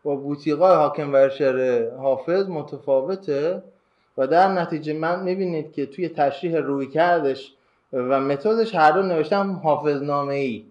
با 0.04 0.16
بوتیقای 0.16 0.74
حاکم 0.74 1.12
بر 1.12 1.28
شعر 1.28 1.90
حافظ 1.96 2.48
متفاوته 2.48 3.62
و 4.18 4.26
در 4.26 4.52
نتیجه 4.52 4.92
من 4.92 5.22
می‌بینید 5.22 5.72
که 5.72 5.86
توی 5.86 6.08
تشریح 6.08 6.56
روی 6.56 6.86
کردش 6.86 7.54
و 7.92 8.20
متدش 8.20 8.74
هر 8.74 8.90
دو 8.90 9.02
نوشتم 9.02 9.60
حافظ 9.64 10.02
نامه 10.02 10.34
ای 10.34 10.64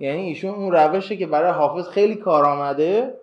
یعنی 0.00 0.22
ایشون 0.22 0.54
اون 0.54 0.72
روشه 0.72 1.16
که 1.16 1.26
برای 1.26 1.50
حافظ 1.50 1.88
خیلی 1.88 2.14
کار 2.14 2.44
آمده 2.44 3.14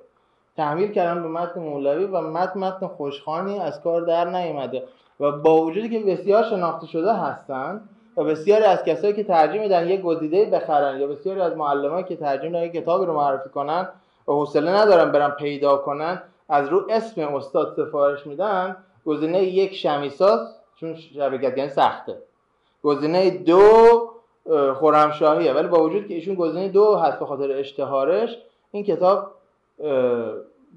تحمیل 0.58 0.92
کردن 0.92 1.24
به 1.24 1.30
متن 1.30 1.60
مولوی 1.60 2.06
و 2.06 2.22
متن 2.22 2.60
متن 2.60 2.88
خوشخانی 2.88 3.60
از 3.60 3.82
کار 3.82 4.02
در 4.02 4.30
نیامده 4.30 4.84
و 5.20 5.32
با 5.32 5.62
وجودی 5.62 5.90
که 5.90 6.00
بسیار 6.00 6.44
شناخته 6.44 6.88
شده 6.88 7.14
هستند 7.14 7.90
و 8.18 8.24
بسیاری 8.24 8.64
از 8.64 8.84
کسایی 8.84 9.14
که 9.14 9.24
ترجیح 9.24 9.62
میدن 9.62 9.88
یک 9.88 10.02
گزیده 10.02 10.46
بخرن 10.46 11.00
یا 11.00 11.08
بسیاری 11.08 11.42
از 11.42 11.58
معلمایی 11.58 12.04
که 12.04 12.16
ترجیح 12.16 12.50
میدن 12.50 12.64
یک 12.64 12.72
کتابی 12.74 13.06
رو 13.06 13.14
معرفی 13.14 13.50
کنن 13.50 13.90
و 14.28 14.32
حوصله 14.32 14.72
ندارن 14.72 15.12
برن 15.12 15.30
پیدا 15.30 15.78
کنن 15.78 16.22
از 16.50 16.68
رو 16.68 16.86
اسم 16.90 17.22
استاد 17.22 17.74
سفارش 17.76 18.28
میدن 18.28 18.76
گزینه 19.06 19.44
یک 19.44 19.76
شمیساز 19.76 20.56
چون 20.76 20.96
شبکت 20.96 21.58
یعنی 21.58 21.70
سخته. 21.70 22.18
گزینه 22.84 23.30
دو 23.30 24.13
خرمشاهیه. 24.80 25.54
ولی 25.54 25.68
با 25.68 25.84
وجود 25.84 26.08
که 26.08 26.14
ایشون 26.14 26.36
گزینه 26.36 26.70
دو 26.70 26.96
هست 26.96 27.20
به 27.20 27.26
خاطر 27.26 27.52
اشتهارش 27.52 28.38
این 28.72 28.84
کتاب 28.84 29.32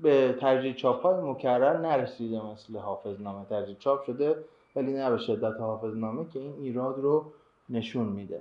به 0.03 0.35
تجدید 0.41 0.77
چاپ 0.77 1.03
های 1.03 1.21
مکرر 1.21 1.77
نرسیده 1.77 2.41
مثل 2.53 2.79
حافظنامه. 2.79 3.45
تجدید 3.51 3.79
چاپ 3.79 4.05
شده 4.05 4.37
ولی 4.77 4.93
نه 4.93 5.11
به 5.11 5.19
شدت 5.19 5.61
حافظنامه 5.61 6.27
که 6.33 6.39
این 6.39 6.55
ایراد 6.61 6.99
رو 6.99 7.25
نشون 7.71 8.07
میده. 8.07 8.41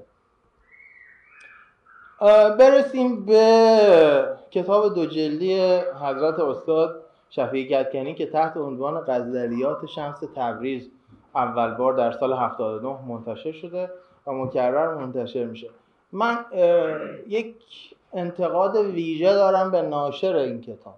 برسیم 2.59 3.25
به 3.25 4.37
کتاب 4.51 4.95
دو 4.95 5.05
جلدی 5.05 5.59
حضرت 6.01 6.39
استاد 6.39 7.01
شفیع 7.29 7.67
گدکنی 7.67 8.13
که 8.13 8.25
تحت 8.25 8.57
عنوان 8.57 8.99
غزلیات 8.99 9.85
شمس 9.85 10.19
تبریز 10.35 10.89
اول 11.35 11.73
بار 11.73 11.93
در 11.93 12.11
سال 12.11 12.33
79 12.33 12.97
منتشر 13.07 13.51
شده. 13.51 13.89
و 14.27 14.31
مکرر 14.31 14.93
منتشر 14.93 15.43
میشه. 15.43 15.69
من 16.11 16.45
یک 17.27 17.55
انتقاد 18.13 18.75
ویژه 18.75 19.33
دارم 19.33 19.71
به 19.71 19.81
ناشر 19.81 20.35
این 20.35 20.61
کتاب. 20.61 20.95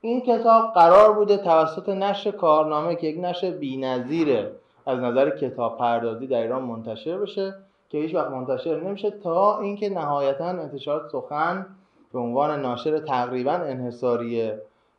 این 0.00 0.20
کتاب 0.20 0.72
قرار 0.74 1.12
بوده 1.12 1.36
توسط 1.36 1.88
نشر 1.88 2.30
کارنامه 2.30 2.96
که 2.96 3.06
یک 3.06 3.18
نشر 3.20 3.50
بی‌نظیره 3.50 4.52
از 4.86 4.98
نظر 4.98 5.30
کتاب 5.30 5.78
پردازی 5.78 6.26
در 6.26 6.42
ایران 6.42 6.62
منتشر 6.62 7.18
بشه 7.18 7.54
که 7.88 7.98
هیچ 7.98 8.14
وقت 8.14 8.30
منتشر 8.30 8.80
نمیشه 8.80 9.10
تا 9.10 9.58
اینکه 9.58 9.90
نهایتا 9.90 10.44
انتشارات 10.44 11.10
سخن 11.10 11.66
به 12.12 12.18
عنوان 12.18 12.62
ناشر 12.62 12.98
تقریبا 12.98 13.52
انحصاری 13.52 14.52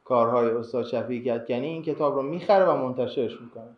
کارهای 0.06 0.50
استاد 0.50 0.86
شفیع 0.86 1.26
یعنی 1.50 1.68
این 1.68 1.84
کتاب 1.84 2.16
رو 2.16 2.22
می‌خره 2.22 2.66
و 2.66 2.76
منتشرش 2.76 3.42
می‌کنه. 3.42 3.76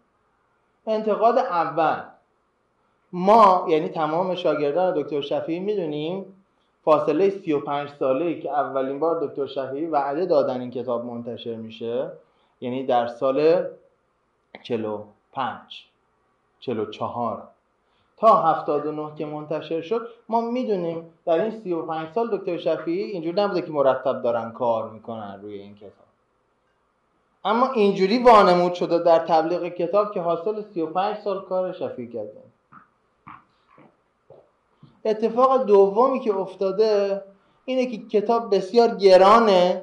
انتقاد 0.88 1.38
اول. 1.38 2.04
ما 3.18 3.66
یعنی 3.70 3.90
تمام 3.90 4.36
شاگردان 4.36 4.94
دکتر 5.02 5.22
شفیعی 5.22 5.60
می‌دونیم 5.60 6.26
فاصله 6.84 7.30
35 7.30 7.90
ساله 7.90 8.40
که 8.40 8.52
اولین 8.52 9.00
بار 9.00 9.28
دکتر 9.28 9.46
شفیعی 9.46 9.86
وعده 9.86 10.26
دادن 10.26 10.62
این 10.62 10.72
کتاب 10.72 11.06
منتشر 11.06 11.56
میشه 11.56 12.12
یعنی 12.62 12.86
در 12.86 13.08
سال 13.08 13.68
45 14.64 15.60
44 16.60 17.44
تا 18.18 18.42
79 18.42 19.16
که 19.16 19.26
منتشر 19.26 19.82
شد 19.82 20.08
ما 20.30 20.42
می‌دونیم 20.42 21.14
در 21.26 21.42
این 21.42 21.52
35 21.52 22.08
سال 22.16 22.38
دکتر 22.38 22.58
شفیعی 22.58 23.04
اینجور 23.04 23.36
نبوده 23.36 23.62
که 23.62 23.72
مرتب 23.72 24.22
دارن 24.22 24.52
کار 24.52 24.90
می‌کنن 24.90 25.40
روی 25.42 25.60
این 25.60 25.76
کتاب. 25.76 25.92
اما 27.46 27.72
اینجوری 27.72 28.24
وانمود 28.24 28.74
شده 28.74 29.00
در 29.00 29.20
تبلیغ 29.20 29.68
کتاب 29.68 30.14
که 30.14 30.22
حاصل 30.22 30.62
35 30.62 31.18
سال 31.18 31.46
کار 31.46 31.74
شفیعی 31.74 32.08
کردن 32.08 32.45
اتفاق 35.06 35.66
دومی 35.66 36.20
که 36.20 36.36
افتاده 36.36 37.22
اینه 37.66 37.86
که 37.86 37.98
کتاب 37.98 38.56
بسیار 38.56 38.88
گرانه. 38.88 39.82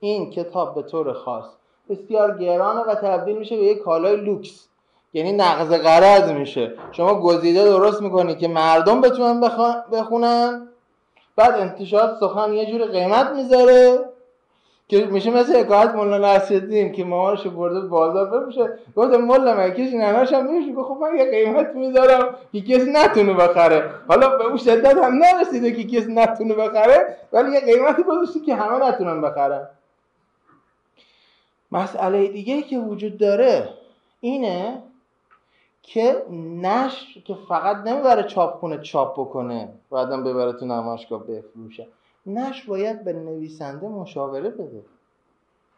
این 0.00 0.30
کتاب 0.30 0.74
به 0.74 0.82
طور 0.82 1.12
خاص 1.12 1.44
بسیار 1.90 2.38
گرانه 2.38 2.80
و 2.80 2.94
تبدیل 2.94 3.38
میشه 3.38 3.56
به 3.56 3.62
یک 3.62 3.78
کالای 3.78 4.16
لوکس. 4.16 4.68
یعنی 5.12 5.32
نقض 5.32 5.72
قرض 5.72 6.30
میشه. 6.30 6.74
شما 6.92 7.14
گزیده 7.14 7.64
درست 7.64 8.02
می‌کنی 8.02 8.34
که 8.34 8.48
مردم 8.48 9.00
بتونن 9.00 9.40
بخونن 9.92 10.68
بعد 11.36 11.54
انتشارات 11.54 12.20
سخن 12.20 12.52
یه 12.52 12.66
جور 12.66 12.86
قیمت 12.86 13.30
می‌ذاره. 13.30 13.98
که 14.88 15.06
میشه 15.06 15.30
مثل 15.30 15.60
حکایت 15.60 15.94
مولا 15.94 16.18
نصرالدین 16.18 16.92
که 16.92 17.04
مامانش 17.04 17.46
برده 17.46 17.80
بازار 17.80 18.26
بفروشه. 18.26 18.78
گفت 18.96 19.14
مولا 19.14 19.54
من 19.54 19.70
کسی 19.70 19.98
نناش 19.98 20.32
هم 20.32 20.52
میشه 20.52 20.72
گفت 20.72 20.88
خب 20.88 20.96
من 21.00 21.16
یه 21.16 21.30
قیمت 21.30 21.74
می‌ذارم 21.74 22.34
که 22.52 22.60
کسی 22.60 22.90
نتونه 22.92 23.34
بخره. 23.34 23.90
حالا 24.08 24.36
به 24.36 24.44
اون 24.46 24.56
شدت 24.56 24.96
هم 24.96 25.12
نرسیده 25.14 25.72
که 25.72 25.84
کسی 25.84 26.12
نتونه 26.12 26.54
بخره 26.54 27.16
ولی 27.32 27.52
یه 27.52 27.60
قیمتی 27.60 28.02
گذاشته 28.02 28.40
که 28.40 28.54
همه 28.54 28.88
نتونن 28.88 29.20
بخرن. 29.20 29.68
مسئله 31.72 32.28
دیگه 32.28 32.62
که 32.62 32.78
وجود 32.78 33.18
داره 33.18 33.68
اینه 34.20 34.82
که 35.82 36.22
نشر 36.62 37.20
که 37.24 37.34
فقط 37.48 37.76
نمی‌بره 37.76 38.22
چاپخونه 38.22 38.78
چاپ 38.78 39.20
بکنه 39.20 39.68
بعدم 39.90 40.24
ببره 40.24 40.52
تو 40.52 40.66
نمایشگاه 40.66 41.26
بفروشه. 41.26 41.86
نش 42.28 42.64
باید 42.64 43.04
به 43.04 43.12
نویسنده 43.12 43.88
مشاوره 43.88 44.50
بده. 44.50 44.82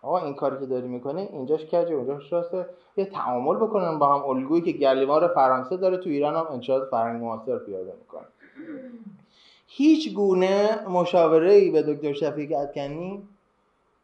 آقا 0.03 0.19
این 0.19 0.35
کاری 0.35 0.59
که 0.61 0.67
داری 0.67 0.89
می‌کنه 0.89 1.29
اینجاش 1.33 1.65
کجه؟ 1.65 1.95
اونجاش 1.95 2.33
راسته. 2.33 2.67
یه 2.97 3.05
تعامل 3.05 3.57
بکنن 3.57 3.99
با 3.99 4.15
هم. 4.15 4.25
الگویی 4.29 4.63
که 4.63 4.73
گلیوار 4.73 5.29
فرانسه 5.29 5.77
داره 5.77 5.97
تو 5.97 6.11
ایران 6.11 6.37
هم 6.37 6.47
انشاء 6.51 6.85
فرهنگ 6.91 7.23
معاصر 7.23 7.59
پیاده 7.59 7.95
می‌کنه. 8.01 8.27
هیچ 9.67 10.15
گونه 10.15 10.85
مشاوره 10.89 11.53
ای 11.53 11.71
به 11.71 11.83
دکتر 11.83 12.13
شفیق 12.13 12.59
ادکنی 12.59 13.23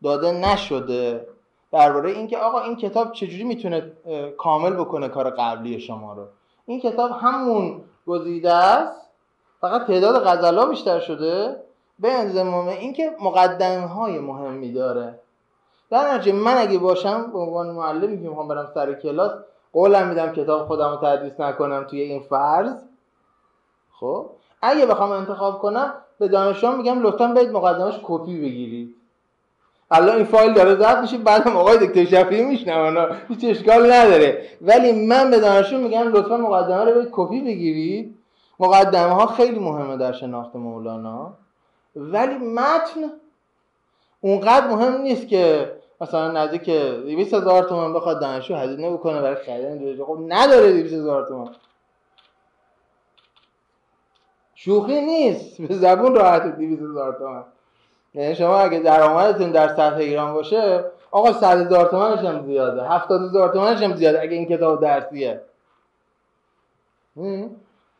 داده 0.02 0.32
نشده. 0.32 1.26
درباره 1.72 2.10
اینکه 2.10 2.38
آقا 2.38 2.60
این 2.60 2.76
کتاب 2.76 3.12
چجوری 3.12 3.44
می‌تونه 3.44 3.92
کامل 4.38 4.70
بکنه 4.70 5.08
کار 5.08 5.30
قبلی 5.30 5.80
شما 5.80 6.12
رو؟ 6.12 6.26
این 6.66 6.80
کتاب 6.80 7.10
همون 7.10 7.80
گزیده 8.06 8.52
است. 8.52 9.10
فقط 9.60 9.86
تعداد 9.86 10.24
غزلا 10.24 10.66
بیشتر 10.66 11.00
شده. 11.00 11.56
به 11.98 12.12
انضمام 12.12 12.68
اینکه 12.68 13.10
مقدمه 13.20 13.86
های 13.86 14.18
مهمی 14.18 14.72
داره. 14.72 15.18
در 15.90 16.14
نتیجه 16.14 16.36
من 16.36 16.58
اگه 16.58 16.78
باشم 16.78 17.30
به 17.32 17.38
عنوان 17.38 17.70
معلمی 17.70 18.22
که 18.22 18.28
می‌خوام 18.28 18.48
برم 18.48 18.70
سر 18.74 18.94
کلاس 18.94 19.32
قولم 19.72 20.08
میدم 20.08 20.32
کتاب 20.32 20.66
خودم 20.66 20.90
رو 20.90 20.96
تدریس 20.96 21.40
نکنم 21.40 21.84
توی 21.84 22.00
این 22.00 22.20
فرض. 22.20 22.74
خب؟ 24.00 24.30
اگه 24.62 24.86
بخوام 24.86 25.10
انتخاب 25.10 25.58
کنم 25.58 25.94
به 26.18 26.28
دانشجویان 26.28 26.76
میگم 26.76 27.02
لطفا 27.02 27.26
برید 27.26 27.50
مقدمش 27.50 28.00
کپی 28.02 28.40
بگیرید. 28.40 28.94
الان 29.90 30.16
این 30.16 30.24
فایل 30.24 30.52
داره 30.52 30.74
ضبط 30.74 30.98
میشه 30.98 31.18
بعدم 31.18 31.56
آقای 31.56 31.86
دکتر 31.86 32.04
شفیعی 32.04 32.44
میشنم 32.44 33.16
هیچ 33.28 33.44
اشکال 33.44 33.92
نداره. 33.92 34.42
ولی 34.60 35.06
من 35.06 35.30
به 35.30 35.40
دانشجو 35.40 35.78
میگم 35.78 36.08
لطفا 36.08 36.36
مقدمه 36.36 36.84
رو 36.84 36.94
برید 36.94 37.08
کپی 37.12 37.40
بگیرید. 37.40 38.14
مقدمه 38.60 39.14
ها 39.14 39.26
خیلی 39.26 39.58
مهمه 39.58 39.96
در 39.96 40.12
شناخت 40.12 40.56
مولانا. 40.56 41.32
ولی 41.96 42.34
متن 42.34 43.12
اونقدر 44.20 44.66
مهم 44.66 45.00
نیست 45.00 45.28
که 45.28 45.72
مثلا 46.00 46.30
نزدیک 46.30 46.64
200 46.70 47.34
هزار 47.34 47.62
تومن 47.62 47.92
بخواد 47.92 48.20
دانشجو 48.20 48.54
هزینه 48.54 48.90
بکنه 48.90 49.20
برای 49.20 49.36
خرید 49.36 50.02
خب 50.02 50.18
نداره 50.28 50.72
200 50.72 50.94
هزار 50.94 51.26
تومن 51.26 51.50
شوخی 54.54 55.00
نیست. 55.00 55.62
به 55.62 55.74
زبون 55.74 56.14
راحت 56.14 56.42
200 56.42 56.82
هزار 56.82 57.12
تومن 57.12 57.44
یعنی 58.14 58.34
شما 58.34 58.58
اگه 58.58 58.78
درآمدتون 58.78 59.50
در 59.50 59.68
سطح 59.68 59.96
ایران 59.96 60.34
باشه 60.34 60.84
آقا 61.10 61.32
100 61.32 61.66
هزار 61.66 61.88
تومنش 61.88 62.18
هم 62.18 62.46
زیاده. 62.46 62.88
70 62.88 63.22
هزار 63.22 63.48
تومنش 63.52 63.82
هم 63.82 63.94
زیاده 63.94 64.20
اگه 64.20 64.32
این 64.32 64.46
کتاب 64.46 64.80
درسیه. 64.80 65.40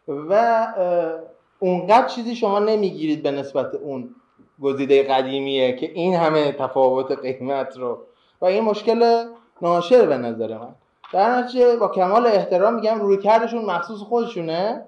و 0.09 0.67
اونقدر 1.59 2.07
چیزی 2.07 2.37
شما 2.37 2.59
نمی‌گیرید 2.59 3.23
به 3.23 3.31
نسبت 3.31 3.75
اون 3.75 4.15
گزیده 4.63 5.03
قدیمیه 5.03 5.77
که 5.77 5.91
این 5.91 6.15
همه 6.15 6.53
تفاوت 6.53 7.19
قیمت 7.19 7.77
رو. 7.77 7.99
و 8.41 8.45
این 8.45 8.65
مشکل 8.65 9.25
ناشر 9.63 10.07
به 10.07 10.17
نظر 10.17 10.59
من. 10.59 10.75
در 11.13 11.39
نتیجه 11.39 11.77
با 11.77 11.89
کمال 11.89 12.27
احترام 12.27 12.75
میگم 12.75 13.01
روی 13.01 13.19
کردشون 13.19 13.65
مخصوص 13.65 14.01
خودشونه 14.01 14.85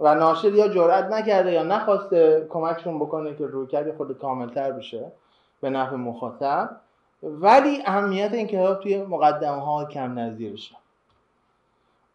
و 0.00 0.14
ناشر 0.14 0.54
یا 0.54 0.68
جرأت 0.68 1.04
نکرده 1.04 1.52
یا 1.52 1.62
نخواسته 1.62 2.46
کمکشون 2.50 2.98
بکنه 2.98 3.34
که 3.36 3.46
روی 3.46 3.66
کرد 3.66 3.96
خود 3.96 4.18
کاملتر 4.18 4.72
بشه 4.72 5.12
به 5.60 5.70
نفع 5.70 5.96
مخاطب. 5.96 6.80
ولی 7.22 7.82
اهمیت 7.86 8.32
این 8.32 8.46
کتاب 8.46 8.80
توی 8.80 9.02
مقدمه 9.02 9.62
ها 9.62 9.84
کم 9.84 10.18
نظیرشه 10.18 10.76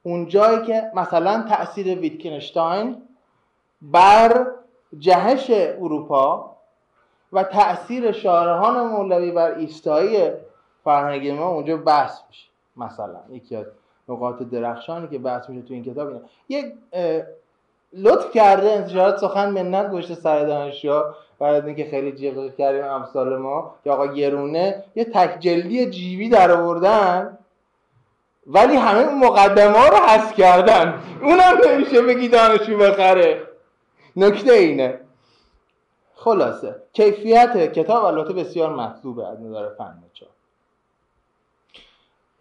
اون 0.04 0.28
جایی 0.28 0.66
که 0.66 0.92
مثلا 0.96 1.46
تاثیر 1.50 2.00
ویتکنشتاین 2.00 2.96
بر 3.82 4.48
جهش 5.00 5.52
اروپا 5.80 6.56
و 7.34 7.44
تأثیر 7.44 8.12
شارهان 8.12 8.88
مولوی 8.88 9.32
بر 9.32 9.52
ایستایی 9.52 10.32
فرهنگ 10.84 11.30
ما 11.30 11.48
اونجا 11.48 11.78
بحث 11.78 12.20
میشه. 12.30 12.48
مثلا 12.78 13.20
یکی 13.30 13.56
از 13.56 13.66
نقاط 14.10 14.44
درخشانی 14.44 15.08
که 15.08 15.18
بحث 15.18 15.50
میشه 15.50 15.68
تو 15.68 15.74
این 15.74 15.84
کتاب 15.84 16.08
اینه. 16.08 16.22
یک 16.50 16.74
لطف 17.94 18.32
کرده 18.32 18.72
انتشارات 18.72 19.18
سخن 19.18 19.50
منت 19.50 19.92
گشته 19.92 20.16
سر 20.16 20.46
دانشجو 20.46 21.02
برای 21.40 21.62
اینکه 21.62 21.86
خیلی 21.86 22.12
جیغ 22.12 22.56
کردیم 22.56 22.84
امثال 22.84 23.38
ما. 23.38 23.76
که 23.84 23.92
آقا 23.92 24.08
گرونه 24.08 24.84
یه 24.96 25.06
تک 25.06 25.40
جلدی 25.40 25.90
جیبی 25.90 26.30
در 26.30 26.52
آوردن 26.52 27.38
ولی 28.48 28.76
همه 28.76 29.06
مقدمه 29.14 29.78
ها 29.78 29.88
رو 29.88 29.96
حذف 29.96 30.34
کردن. 30.34 31.02
اونم 31.22 31.58
نمیشه 31.68 32.02
بگی 32.02 32.28
دانشجو 32.28 32.78
بخره. 32.78 33.47
نکته 34.18 34.54
اینه. 34.54 35.00
خلاصه. 36.16 36.76
کیفیت 36.94 37.74
کتاب 37.74 38.06
البته 38.06 38.34
بسیار 38.34 38.76
مطلوبه 38.76 39.28
از 39.28 39.42
نظر 39.42 39.70
فن 39.70 40.04
چاپ 40.14 40.30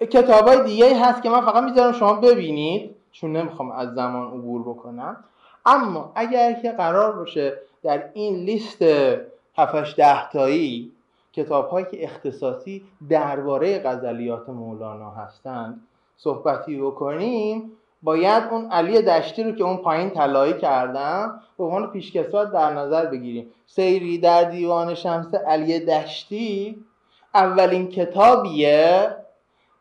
کتاب 0.01 0.49
های 0.49 0.65
دیگه 0.65 1.05
هست 1.05 1.23
که 1.23 1.31
من 1.31 1.41
فقط 1.41 1.63
می‌ذارم 1.63 1.93
شما 1.93 2.15
ببینید. 2.15 2.97
چون 3.13 3.37
نمی‌خوام 3.37 3.71
از 3.71 3.95
زمان 3.95 4.27
عبور 4.27 4.63
بکنم. 4.63 5.25
اما 5.67 6.13
اگر 6.15 6.53
که 6.53 6.73
قرار 6.73 7.13
باشه 7.13 7.59
در 7.83 8.11
این 8.13 8.37
لیست 8.37 8.83
7 9.57 9.97
ده 9.97 10.31
تایی 10.31 10.93
کتاب 11.33 11.69
هایی 11.69 11.87
که 11.91 12.05
اختصاصی 12.05 12.85
درباره 13.09 13.79
غزلیات 13.79 14.49
مولانا 14.49 15.11
هستند 15.11 15.87
صحبتی 16.17 16.81
بکنیم 16.81 17.73
باید 18.03 18.43
اون 18.51 18.71
علی 18.71 19.03
دشتی 19.03 19.43
رو 19.45 19.53
که 19.53 19.65
اون 19.65 19.77
پایین 19.77 20.11
طلایی 20.11 20.53
کردم 20.53 21.41
به 21.59 21.65
عنوان 21.65 21.91
پیشکسوت 21.91 22.53
در 22.53 22.73
نظر 22.73 23.07
بگیریم. 23.07 23.53
سیری 23.67 24.19
در 24.19 24.45
دیوان 24.45 24.95
شمس 24.95 25.35
علی 25.35 25.81
دشتی 25.81 26.85
اولین 27.35 27.89
کتابیه 27.89 29.17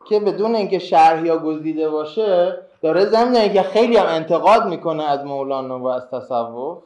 که 0.04 0.20
بدون 0.20 0.54
اینکه 0.54 0.78
شرح 0.78 1.26
یا 1.26 1.38
گزیده 1.38 1.88
باشه 1.88 2.58
داره 2.82 3.04
زمین 3.04 3.52
که 3.52 3.62
خیلی 3.62 3.96
هم 3.96 4.06
انتقاد 4.06 4.66
می‌کنه 4.66 5.04
از 5.04 5.24
مولانا 5.24 5.78
و 5.78 5.86
از 5.86 6.10
تصوف. 6.10 6.78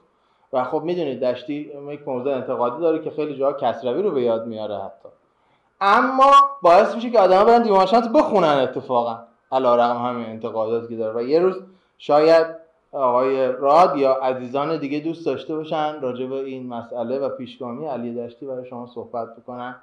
و 0.53 0.65
خب 0.65 0.83
می‌دونید 0.83 1.21
دشتی 1.21 1.73
یک 1.91 2.09
موضوع 2.09 2.35
انتقادی 2.35 2.81
داره 2.81 2.99
که 3.05 3.11
خیلی 3.11 3.39
جاها 3.39 3.53
کسروی 3.53 4.03
رو 4.03 4.11
به 4.11 4.23
یاد 4.23 4.47
میاره 4.47 4.79
حتی. 4.79 5.09
اما 5.81 6.33
باعث 6.63 6.95
میشه 6.95 7.11
که 7.11 7.21
آدما 7.21 7.45
برن 7.45 7.63
دیوان 7.63 7.87
شمس 7.87 8.09
بخونن 8.15 8.49
اتفاقا. 8.49 9.19
علا 9.53 9.77
رقم 9.77 9.97
همین 9.97 10.27
انتقاداتی 10.27 10.89
که 10.89 10.97
داره. 10.97 11.19
و 11.19 11.23
یه 11.23 11.41
روز 11.41 11.57
شاید 11.99 12.47
آقای 12.93 13.47
راد 13.47 13.97
یا 13.97 14.13
عزیزان 14.13 14.79
دیگه 14.79 15.01
دوست 15.01 15.27
داشته 15.27 15.55
باشن 15.55 16.01
راجع 16.01 16.27
به 16.27 16.35
این 16.35 16.69
مسئله 16.69 17.19
و 17.19 17.29
پیشگامی 17.29 17.87
علی 17.87 18.15
دشتی 18.15 18.47
برای 18.47 18.67
شما 18.67 18.87
صحبت 18.87 19.37
بکنن. 19.37 19.77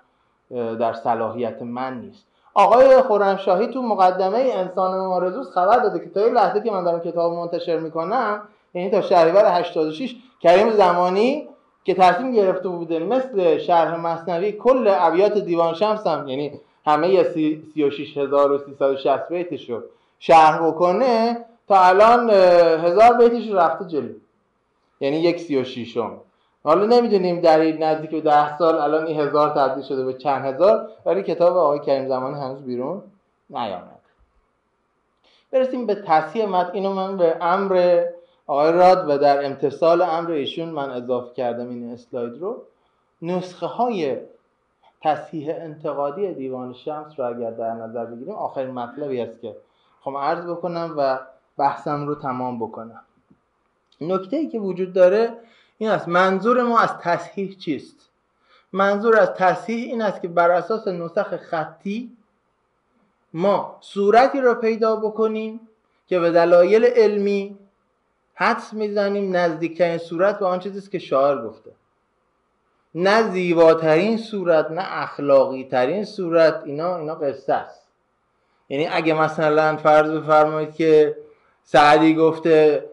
در 0.51 0.93
صلاحیت 0.93 1.61
من 1.61 2.01
نیست. 2.01 2.25
آقای 2.53 3.01
خرمشاهی 3.01 3.67
تو 3.67 3.81
مقدمه 3.81 4.37
انسان 4.37 4.99
ممارزوس 4.99 5.51
خبر 5.51 5.79
داده 5.79 5.99
که 5.99 6.09
تا 6.09 6.23
این 6.23 6.33
لحظه 6.33 6.61
که 6.61 6.71
من 6.71 6.83
دارم 6.83 6.99
کتاب 6.99 7.33
منتشر 7.33 7.79
می‌کنم 7.79 8.41
یعنی 8.73 8.89
تا 8.89 9.01
شهریور 9.01 9.45
86 9.45 10.15
کریم 10.41 10.69
زمانی 10.69 11.47
که 11.83 11.93
تصمیم 11.93 12.33
گرفته 12.33 12.69
بوده 12.69 12.99
مثل 12.99 13.57
شرح 13.57 13.95
مصنوی 13.95 14.51
کل 14.51 14.87
ابیات 14.99 15.37
دیوان 15.37 15.73
شمس 15.73 16.07
هم 16.07 16.27
یعنی 16.27 16.59
همه 16.87 17.23
36360 17.23 19.29
بیتش 19.29 19.69
رو 19.69 19.83
شرح 20.19 20.67
بکنه 20.67 21.45
تا 21.67 21.79
الان 21.79 22.29
هزار 22.85 23.17
بیتش 23.17 23.51
رفته 23.51 23.85
جلو. 23.85 24.13
یعنی 24.99 25.17
یک 25.17 25.39
سی 25.39 25.57
و 25.57 25.63
شیشم 25.63 26.17
حالا 26.63 26.85
نمی‌دونیم 26.85 27.41
در 27.41 27.59
این 27.59 27.83
نزدیک 27.83 28.09
به 28.09 28.21
ده 28.21 28.57
سال 28.57 28.75
الان 28.75 29.05
این 29.05 29.19
هزار 29.19 29.49
تبدیل 29.49 29.83
شده 29.83 30.05
به 30.05 30.13
چند 30.13 30.45
هزار 30.45 30.89
ولی 31.05 31.23
کتاب 31.23 31.57
آقای 31.57 31.79
کریم 31.79 32.07
زمان 32.07 32.33
هنوز 32.33 32.61
بیرون 32.61 33.01
نیامد. 33.49 33.99
برسیم 35.51 35.85
به 35.85 35.95
تصحیح 35.95 36.45
مد 36.45 36.71
اینو 36.73 36.93
من 36.93 37.17
به 37.17 37.37
امر 37.41 38.03
آقای 38.47 38.71
راد 38.71 39.09
و 39.09 39.17
در 39.17 39.45
امتصال 39.45 40.01
امر 40.01 40.31
ایشون 40.31 40.69
من 40.69 40.89
اضافه 40.89 41.33
کردم 41.33 41.69
این 41.69 41.91
اسلاید 41.91 42.41
رو. 42.41 42.61
نسخه 43.21 43.65
های 43.65 44.17
تصحیح 45.01 45.55
انتقادی 45.55 46.33
دیوان 46.33 46.73
شمس 46.73 47.19
رو 47.19 47.25
اگر 47.25 47.51
در 47.51 47.73
نظر 47.73 48.05
بگیریم 48.05 48.35
آخرین 48.35 48.71
مطلبی 48.71 49.21
است 49.21 49.41
که 49.41 49.55
خب 50.01 50.17
عرض 50.17 50.45
بکنم 50.45 50.93
و 50.97 51.19
بحثم 51.57 52.07
رو 52.07 52.15
تمام 52.15 52.59
بکنم. 52.59 53.01
نکته 54.01 54.37
ای 54.37 54.47
که 54.47 54.59
وجود 54.59 54.93
داره 54.93 55.33
این 55.77 55.89
است 55.89 56.07
منظور 56.07 56.63
ما 56.63 56.79
از 56.79 56.97
تصحیح 56.97 57.57
چیست؟ 57.57 58.09
منظور 58.73 59.19
از 59.19 59.33
تصحیح 59.33 59.85
این 59.85 60.01
است 60.01 60.21
که 60.21 60.27
بر 60.27 60.51
اساس 60.51 60.87
نسخ 60.87 61.37
خطی 61.37 62.17
ما 63.33 63.77
صورتی 63.81 64.41
رو 64.41 64.53
پیدا 64.53 64.95
بکنیم 64.95 65.59
که 66.07 66.19
به 66.19 66.31
دلایل 66.31 66.85
علمی 66.85 67.57
حدس 68.33 68.73
می‌زنیم 68.73 69.35
نزدیکترین 69.35 69.97
صورت 69.97 70.39
به 70.39 70.45
آن 70.45 70.59
چیزی 70.59 70.89
که 70.89 70.99
شاعر 70.99 71.47
گفته. 71.47 71.71
نه 72.99 73.31
زیباترین 73.31 74.17
صورت 74.17 74.71
نه 74.71 74.83
اخلاقی 75.03 75.67
ترین 75.71 76.05
صورت 76.05 76.61
اینا 76.65 76.97
اینا 76.97 77.15
قصه 77.15 77.53
است. 77.53 77.87
یعنی 78.69 78.87
اگه 78.87 79.13
مثلا 79.13 79.77
فرض 79.77 80.11
بفرمایید 80.11 80.75
که 80.75 81.15
سعدی 81.63 82.15
گفته 82.15 82.85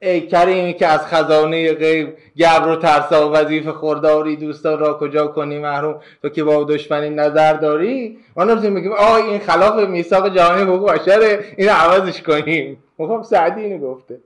ای 0.00 0.20
کریمی 0.20 0.74
که 0.74 0.86
از 0.86 1.06
خزانه 1.06 1.72
غیب 1.72 2.16
گبر 2.38 2.68
و 2.68 2.76
ترسا 2.76 3.28
و 3.28 3.32
وظیف 3.32 3.68
خورداری 3.68 4.36
دوستان 4.36 4.78
را 4.78 4.94
کجا 4.94 5.26
کنی 5.26 5.58
محروم؟ 5.58 6.00
تو 6.22 6.28
که 6.28 6.44
با 6.44 6.64
دشمنی 6.64 7.10
نظر 7.10 7.52
داری؟ 7.52 8.18
ما 8.36 8.44
نمی‌تونیم 8.44 8.74
بگیم 8.74 8.92
آه 8.92 9.14
این 9.14 9.38
خلاف 9.38 9.88
میثاق 9.88 10.34
جهانی 10.34 10.62
حقوق 10.62 10.92
بشره 10.92 11.44
این 11.56 11.68
عوضش 11.68 12.22
کنیم. 12.22 12.84
خب 12.98 13.22
سعدی 13.22 13.60
اینو 13.60 13.78
گفته. 13.78 14.20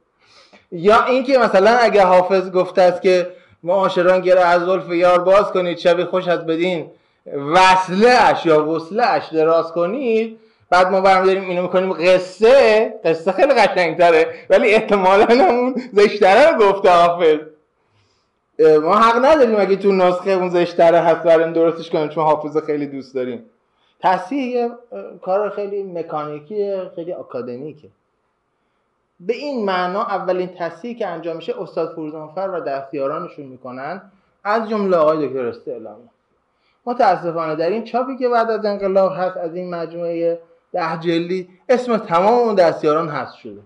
یا 0.72 1.05
اینکه 1.05 1.39
مثلا 1.39 1.70
اگه 1.70 2.05
حافظ 2.05 2.51
گفته 2.51 2.83
است 2.83 3.03
که 3.03 3.27
معاشران 3.67 4.21
گره 4.21 4.41
از 4.41 4.62
ظلف 4.62 4.89
یار 4.89 5.19
باز 5.19 5.53
کنید 5.53 5.79
شبی 5.79 6.05
خوش 6.05 6.29
از 6.29 6.47
بدین. 6.47 6.91
وصله 7.55 8.09
اش 8.09 8.47
یا 8.47 8.69
وصله 8.69 9.07
اش 9.07 9.29
دراز 9.33 9.73
کنید. 9.73 10.39
بعد 10.71 10.91
ما 10.91 11.01
برمیداریم 11.01 11.49
اینو 11.49 11.62
می‌کنیم 11.62 11.93
قصه. 11.93 12.95
قصه 13.05 13.33
خیلی 13.33 13.55
قشنگتره 13.55 14.35
ولی 14.51 14.75
احتمالا 14.75 15.25
همون 15.25 15.75
زشتره 15.93 16.51
رو 16.51 16.59
گفته 16.59 16.91
حافظ. 16.91 17.39
ما 18.83 18.97
حق 18.97 19.25
نداریم 19.25 19.61
اگه 19.61 19.77
تو 19.77 19.93
نسخه 19.93 20.31
اون 20.31 20.49
زشتره 20.49 20.99
هست 20.99 21.23
بریم 21.23 21.53
درستش 21.53 21.91
کنیم 21.91 22.09
چون 22.09 22.25
حافظ 22.25 22.57
خیلی 22.57 22.87
دوست 22.87 23.14
داریم. 23.14 23.45
تصحیح 24.01 24.69
کار 25.23 25.51
خیلی 25.51 25.83
مکانیکی 25.83 26.77
خیلی 26.95 27.12
اکادمیکه 27.12 27.89
به 29.21 29.33
این 29.33 29.64
معنا 29.64 30.03
اولین 30.03 30.49
تصحیحی 30.59 30.95
که 30.95 31.07
انجام 31.07 31.37
میشه 31.37 31.62
استاد 31.62 31.93
فروزانفر 31.93 32.51
و 32.51 32.61
دستیارانشون 32.61 33.47
می‌کنن. 33.47 34.03
از 34.45 34.69
جمله 34.69 34.97
آقای 34.97 35.29
دکتر 35.29 35.47
استعلامی 35.47 36.09
متاسفانه 36.87 37.55
در 37.55 37.69
این 37.69 37.85
چاپی 37.85 38.17
که 38.17 38.29
بعد 38.29 38.51
از 38.51 38.64
انقلاب 38.64 39.12
هست 39.17 39.37
از 39.37 39.55
این 39.55 39.75
مجموعه 39.75 40.41
ده 40.73 40.99
جلدی 41.01 41.49
اسم 41.69 41.97
تمام 41.97 42.35
اون 42.35 42.55
دستیاران 42.55 43.09
هست 43.09 43.35
شده. 43.35 43.61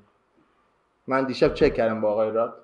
من 1.06 1.24
دیشب 1.24 1.54
چک 1.54 1.74
کردم 1.74 2.00
با 2.00 2.10
آقای 2.10 2.30
راد. 2.30 2.54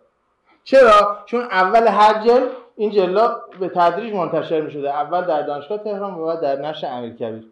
چرا؟ 0.64 1.18
چون 1.26 1.40
اول 1.40 1.86
هر 1.86 2.24
جلد 2.26 2.50
این 2.76 2.90
جلا 2.90 3.36
به 3.60 3.68
تدریج 3.68 4.14
منتشر 4.14 4.60
می 4.60 4.70
شده 4.70 4.90
اول 4.94 5.24
در 5.24 5.42
دانشگاه 5.42 5.78
تهران 5.78 6.14
و 6.14 6.26
بعد 6.26 6.40
در 6.40 6.60
نشر 6.60 6.86
امیرکبیر. 6.86 7.44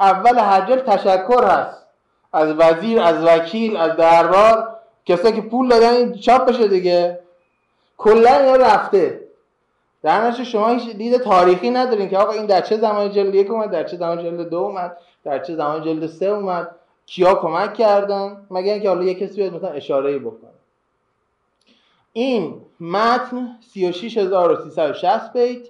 اول 0.00 0.38
هر 0.38 0.60
جلد 0.60 0.84
تشکر 0.84 1.44
هست. 1.44 1.86
از 2.32 2.54
وزیر 2.58 3.00
از 3.00 3.24
وکیل 3.24 3.76
از 3.76 3.96
دربار. 3.96 4.73
کسایی 5.06 5.34
که 5.34 5.40
پول 5.40 5.68
دادن 5.68 5.92
این 5.94 6.14
چاپ 6.14 6.48
بشه 6.48 6.68
دیگه. 6.68 7.20
کلا 7.96 8.36
اینا 8.36 8.56
رفته. 8.56 9.20
در 10.02 10.32
شما 10.32 10.68
هیچ 10.68 10.96
دید 10.96 11.16
تاریخی 11.16 11.70
ندارین 11.70 12.08
که 12.08 12.18
آقا 12.18 12.32
این 12.32 12.46
در 12.46 12.60
چه 12.60 12.76
زمان 12.76 13.10
جلد 13.10 13.34
یک 13.34 13.50
اومد 13.50 13.70
در 13.70 13.84
چه 13.84 13.96
زمان 13.96 14.22
جلد 14.22 14.48
دو 14.48 14.56
اومد 14.56 14.96
در 15.24 15.38
چه 15.38 15.56
زمان 15.56 15.82
جلد 15.82 16.06
سه 16.06 16.26
اومد. 16.26 16.74
کیا 17.06 17.34
کمک 17.34 17.74
کردن؟ 17.74 18.46
مگر 18.50 18.72
اینکه 18.72 18.88
حالا 18.88 19.04
یک 19.04 19.18
کسی 19.18 19.36
بیاد 19.36 19.54
مثلا 19.54 19.70
اشاره 19.70 20.10
ای 20.10 20.18
بکنه. 20.18 20.50
این 22.12 22.60
متن 22.80 23.58
36360 23.60 25.32
بیت 25.32 25.68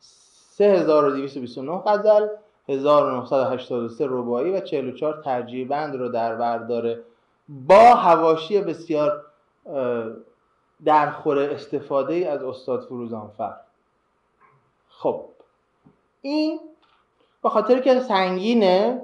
3229 0.00 1.72
غزل 1.72 2.26
1983 2.68 4.06
رباعی 4.08 4.50
و 4.50 4.60
44 4.60 5.22
ترجیح 5.24 5.68
بند 5.68 5.96
رو 5.96 6.08
در 6.08 6.34
بر 6.34 6.58
داره. 6.58 7.00
با 7.50 7.94
هواشی 7.94 8.60
بسیار 8.60 9.24
درخور 10.84 11.38
استفاده 11.38 12.14
از 12.30 12.42
استاد 12.42 12.80
فروزانفر. 12.80 13.52
خب 14.88 15.24
این 16.22 16.60
به 17.42 17.48
خاطر 17.48 17.80
که 17.80 18.00
سنگینه 18.00 19.02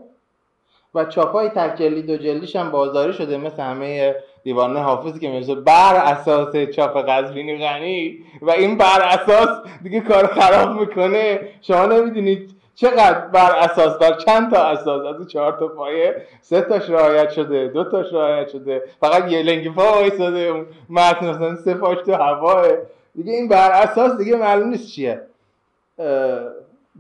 و 0.95 1.05
چاپای 1.05 1.49
تک 1.49 1.77
جلدی 1.77 2.03
دو 2.03 2.17
جلدیش 2.17 2.57
هم 2.57 2.71
بازاری 2.71 3.13
شده 3.13 3.37
مثل 3.37 3.63
همه 3.63 4.17
دیوانه 4.43 4.81
حافظی 4.81 5.21
که 5.21 5.29
می‌رسه 5.31 5.55
بر 5.55 5.95
اساس 5.97 6.57
چاپ 6.57 6.97
قزوینی 6.97 7.59
غنی 7.59 8.25
و 8.43 8.51
این 8.51 8.79
بر 8.79 9.01
اساس 9.03 9.49
دیگه 9.83 10.01
کار 10.01 10.27
خراب 10.27 10.81
می‌کنه. 10.81 11.49
شما 11.63 11.87
نمی‌دونید 11.87 12.56
چقدر 12.77 13.21
بر 13.21 13.57
اساس 13.57 13.99
بر 13.99 14.13
چند 14.13 14.51
تا 14.51 14.63
اساس؟ 14.63 15.07
از 15.07 15.17
اون 15.17 15.27
چهار 15.27 15.53
تا 15.53 15.69
پایه 15.69 16.27
سه 16.41 16.61
تاش 16.61 16.91
رعایت 16.91 17.31
شده 17.31 17.69
دو 17.69 17.85
تاش 17.85 18.13
رعایت 18.13 18.49
شده 18.49 18.83
فقط 19.01 19.33
یه 19.33 19.43
لنگ 19.43 19.75
پا 19.75 19.83
وایساده 19.83 20.67
متن 20.91 21.31
مثلا 21.31 21.57
سه 21.57 21.75
پاش 21.75 21.99
تو 21.99 22.13
هواه. 22.13 22.67
دیگه 23.15 23.33
این 23.33 23.49
بر 23.49 23.71
اساس 23.71 24.17
دیگه 24.17 24.37
معلوم 24.37 24.69
نیست 24.69 24.89
چیه. 24.89 25.21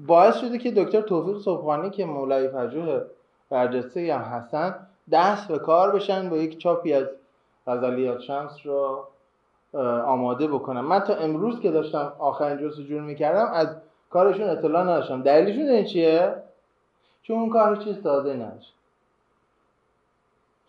باعث 0.07 0.37
شده 0.37 0.59
که 0.59 0.71
دکتر 0.71 1.01
توفیق 1.01 1.39
صبحانی 1.39 1.91
که 1.91 2.05
مولای 2.05 2.49
پژوه 2.49 3.01
برجسته 3.51 4.15
هم 4.15 4.21
هستن 4.21 4.75
دست 5.13 5.49
به 5.49 5.59
کار 5.59 5.91
بشن 5.91 6.31
با 6.31 6.37
یک 6.37 6.59
چاپی 6.59 6.93
از 6.93 7.07
غزلیات 7.67 8.21
شمس 8.21 8.57
رو 8.65 9.05
آماده 10.07 10.47
بکنم 10.47 10.85
من 10.85 11.01
تا 11.01 11.15
امروز 11.15 11.61
که 11.61 11.71
داشتم 11.71 12.13
آخرین 12.19 12.59
جلسه 12.59 12.83
جور 12.83 13.01
می‌کردم 13.01 13.51
از 13.53 13.69
کارشون 14.11 14.49
اطلاع 14.49 14.83
نداشتم. 14.83 15.23
دلیلشون 15.23 15.69
این 15.69 15.85
چیه؟ 15.85 16.35
چون 17.23 17.39
اون 17.39 17.51
کار 17.51 17.77
چیز 17.77 18.03
ساده 18.03 18.35
نداشت 18.35 18.75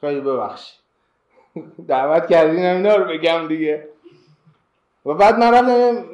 خیلی 0.01 0.21
ببخشید. 0.21 0.79
دعوت 1.87 2.27
کردین 2.27 2.65
اینا 2.65 2.95
رو 2.95 3.05
بگم 3.05 3.47
دیگه. 3.47 3.87
و 5.05 5.13
بعد 5.13 5.39
من 5.39 5.53
رفتم 5.53 6.05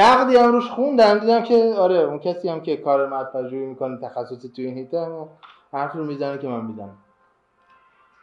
نقدی 0.00 0.36
هم 0.36 0.52
روش 0.52 0.70
خوندم. 0.70 1.18
دیدم 1.18 1.42
که 1.42 1.74
آره 1.78 1.96
اون 1.96 2.18
کسی 2.18 2.48
هم 2.48 2.60
که 2.60 2.76
کار 2.76 3.06
مدفجوی 3.08 3.66
می‌کنه 3.66 3.98
تخصصی 4.00 4.48
توی 4.48 4.66
این 4.66 4.78
هیته 4.78 5.06
حرف 5.72 5.92
رو 5.92 6.04
می‌زنه 6.04 6.38
که 6.38 6.48
من 6.48 6.64
می‌زنم. 6.64 6.96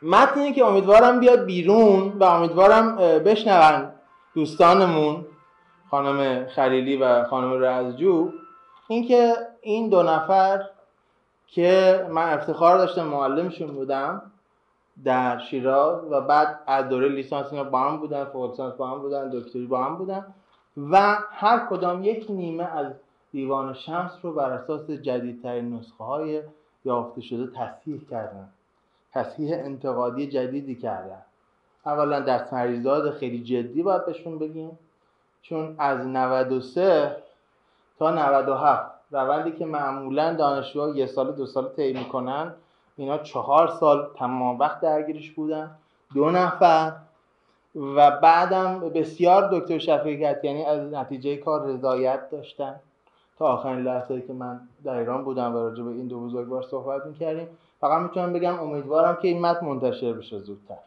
متنی 0.02 0.54
که 0.54 0.66
امیدوارم 0.66 1.20
بیاد 1.20 1.46
بیرون 1.46 2.10
و 2.10 2.24
امیدوارم 2.24 2.96
بشنون 2.98 3.92
دوستانمون. 4.36 5.26
خانم 5.94 6.46
خلیلی 6.46 6.98
و 6.98 7.24
خانم 7.24 7.64
رزجو 7.64 8.32
اینکه 8.88 9.34
این 9.62 9.90
دو 9.90 10.04
نفر 10.04 10.70
که 11.48 12.06
من 12.12 12.34
افتخار 12.34 12.78
داشتم 12.78 13.04
معلمشون 13.04 13.68
بودم 13.68 14.22
در 15.04 15.40
شیراز 15.40 16.04
و 16.12 16.22
بعد 16.22 16.60
از 16.68 16.90
دوره 16.90 17.10
لیسانس 17.10 17.48
اینا 17.52 17.64
با 17.64 17.80
هم 17.80 17.98
بودن 17.98 18.26
فوق 18.26 18.50
لیسانس 18.50 18.74
با 18.74 18.88
هم 18.88 19.00
بودن 19.00 19.30
دکتری 19.30 19.66
با 19.66 19.84
هم 19.84 19.96
بودن 19.96 20.26
و 20.92 21.18
هر 21.32 21.68
کدام 21.70 22.04
یک 22.04 22.26
نیمه 22.30 22.64
از 22.64 22.94
دیوان 23.32 23.74
شمس 23.74 24.12
رو 24.22 24.34
بر 24.34 24.52
اساس 24.52 24.92
جدیدترین 24.92 25.74
نسخه 25.74 26.04
های 26.04 26.42
یافته 26.86 27.22
شده 27.22 27.48
تصحیح 27.56 28.02
کردن. 28.12 28.50
تصحیح 29.12 29.54
انتقادی 29.54 30.28
جدیدی 30.28 30.76
کردن. 30.76 31.22
اولا 31.86 32.20
در 32.20 32.40
تریزاد 32.40 33.12
خیلی 33.12 33.44
جدی 33.44 33.84
باید 33.84 34.06
بهشون 34.06 34.40
بگیم. 34.40 34.78
چون 35.44 35.76
از 35.78 36.08
93 36.08 37.16
تا 38.00 38.12
97 38.12 38.92
روندی 39.12 39.52
که 39.52 39.66
معمولا 39.66 40.34
دانشجوها 40.34 40.90
یه 40.90 41.06
سال 41.06 41.32
دو 41.32 41.46
سال 41.46 41.68
طی 41.68 41.94
می‌کنن 41.94 42.54
اینا 42.98 43.18
چهار 43.18 43.68
سال 43.68 44.08
تمام 44.16 44.60
وقت 44.60 44.82
درگیرش 44.82 45.32
بودن. 45.32 45.72
دو 46.14 46.30
نفر 46.30 46.92
و 47.76 48.12
بعدم 48.12 48.80
بسیار 48.80 49.50
دکتر 49.52 49.78
شفیقت 49.78 50.44
یعنی 50.44 50.66
از 50.66 50.94
نتیجه 50.94 51.38
کار 51.38 51.68
رضایت 51.68 52.30
داشتن. 52.30 52.76
تا 53.40 53.48
آخرین 53.48 53.84
لحظه 53.84 54.22
که 54.22 54.34
من 54.34 54.60
در 54.84 54.98
ایران 54.98 55.24
بودم 55.24 55.56
و 55.56 55.58
راجع 55.58 55.84
به 55.84 55.90
این 55.90 56.08
دو 56.08 56.20
بزرگوار 56.20 56.62
صحبت 56.62 57.06
می‌کردیم. 57.06 57.48
فقط 57.82 58.02
می‌تونم 58.02 58.34
بگم 58.34 58.60
امیدوارم 58.60 59.16
که 59.16 59.28
این 59.28 59.42
متن 59.42 59.66
منتشر 59.66 60.14
بشه 60.14 60.40
زودتر. 60.40 60.78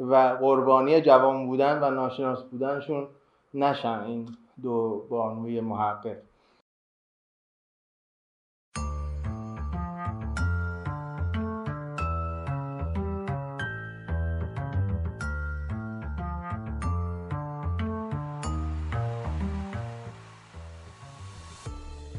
و 0.00 0.36
قربانی 0.40 1.00
جوان 1.00 1.46
بودن 1.46 1.82
و 1.82 1.90
ناشناس 1.90 2.42
بودنشون 2.42 3.06
نشن 3.56 4.00
این 4.06 4.28
دو 4.62 5.06
بانوی 5.10 5.60
محقق. 5.60 6.16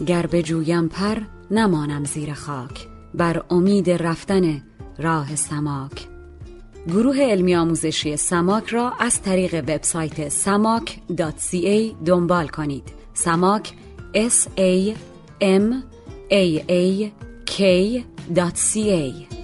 گر 0.05 0.27
جویم 0.41 0.87
پر 0.87 1.21
نمانم 1.51 2.03
زیر 2.03 2.33
خاک. 2.33 2.87
بر 3.13 3.43
امید 3.49 3.89
رفتن 3.89 4.61
راه 4.97 5.35
سماک. 5.35 6.16
گروه 6.87 7.19
علمی 7.19 7.55
آموزشی 7.55 8.17
سماک 8.17 8.67
را 8.67 8.93
از 8.99 9.21
طریق 9.21 9.55
وبسایت 9.55 10.29
samak.ca 10.29 11.95
دنبال 12.05 12.47
کنید. 12.47 12.83
سماک 13.13 13.73
s 14.13 14.47
a 14.57 14.95
m 15.41 15.83
a 16.31 16.43
a 16.69 17.11
k.ca 17.45 19.36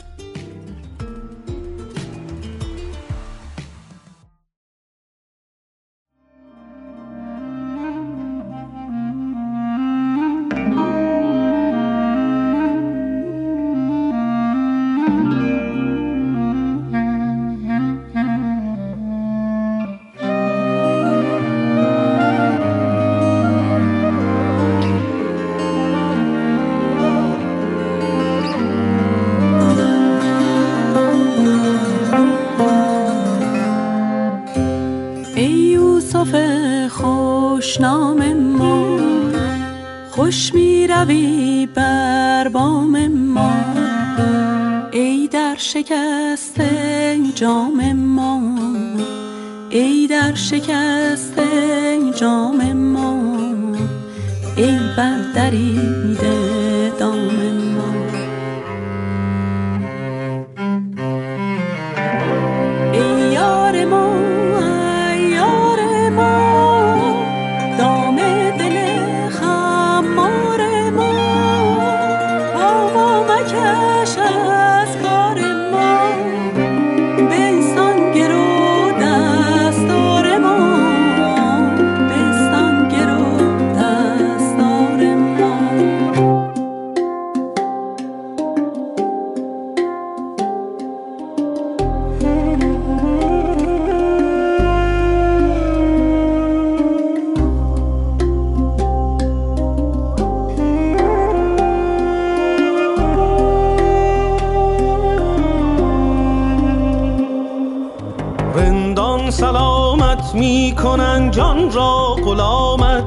شکر 50.43 50.82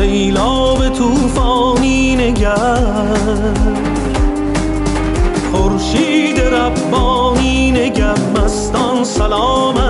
سیلاب 0.00 0.88
توفانی 0.88 2.16
نگر. 2.16 3.14
خورشید 5.52 6.40
ربانی 6.40 7.70
نگر 7.70 8.14
مستان 8.36 9.04
سلامت. 9.04 9.89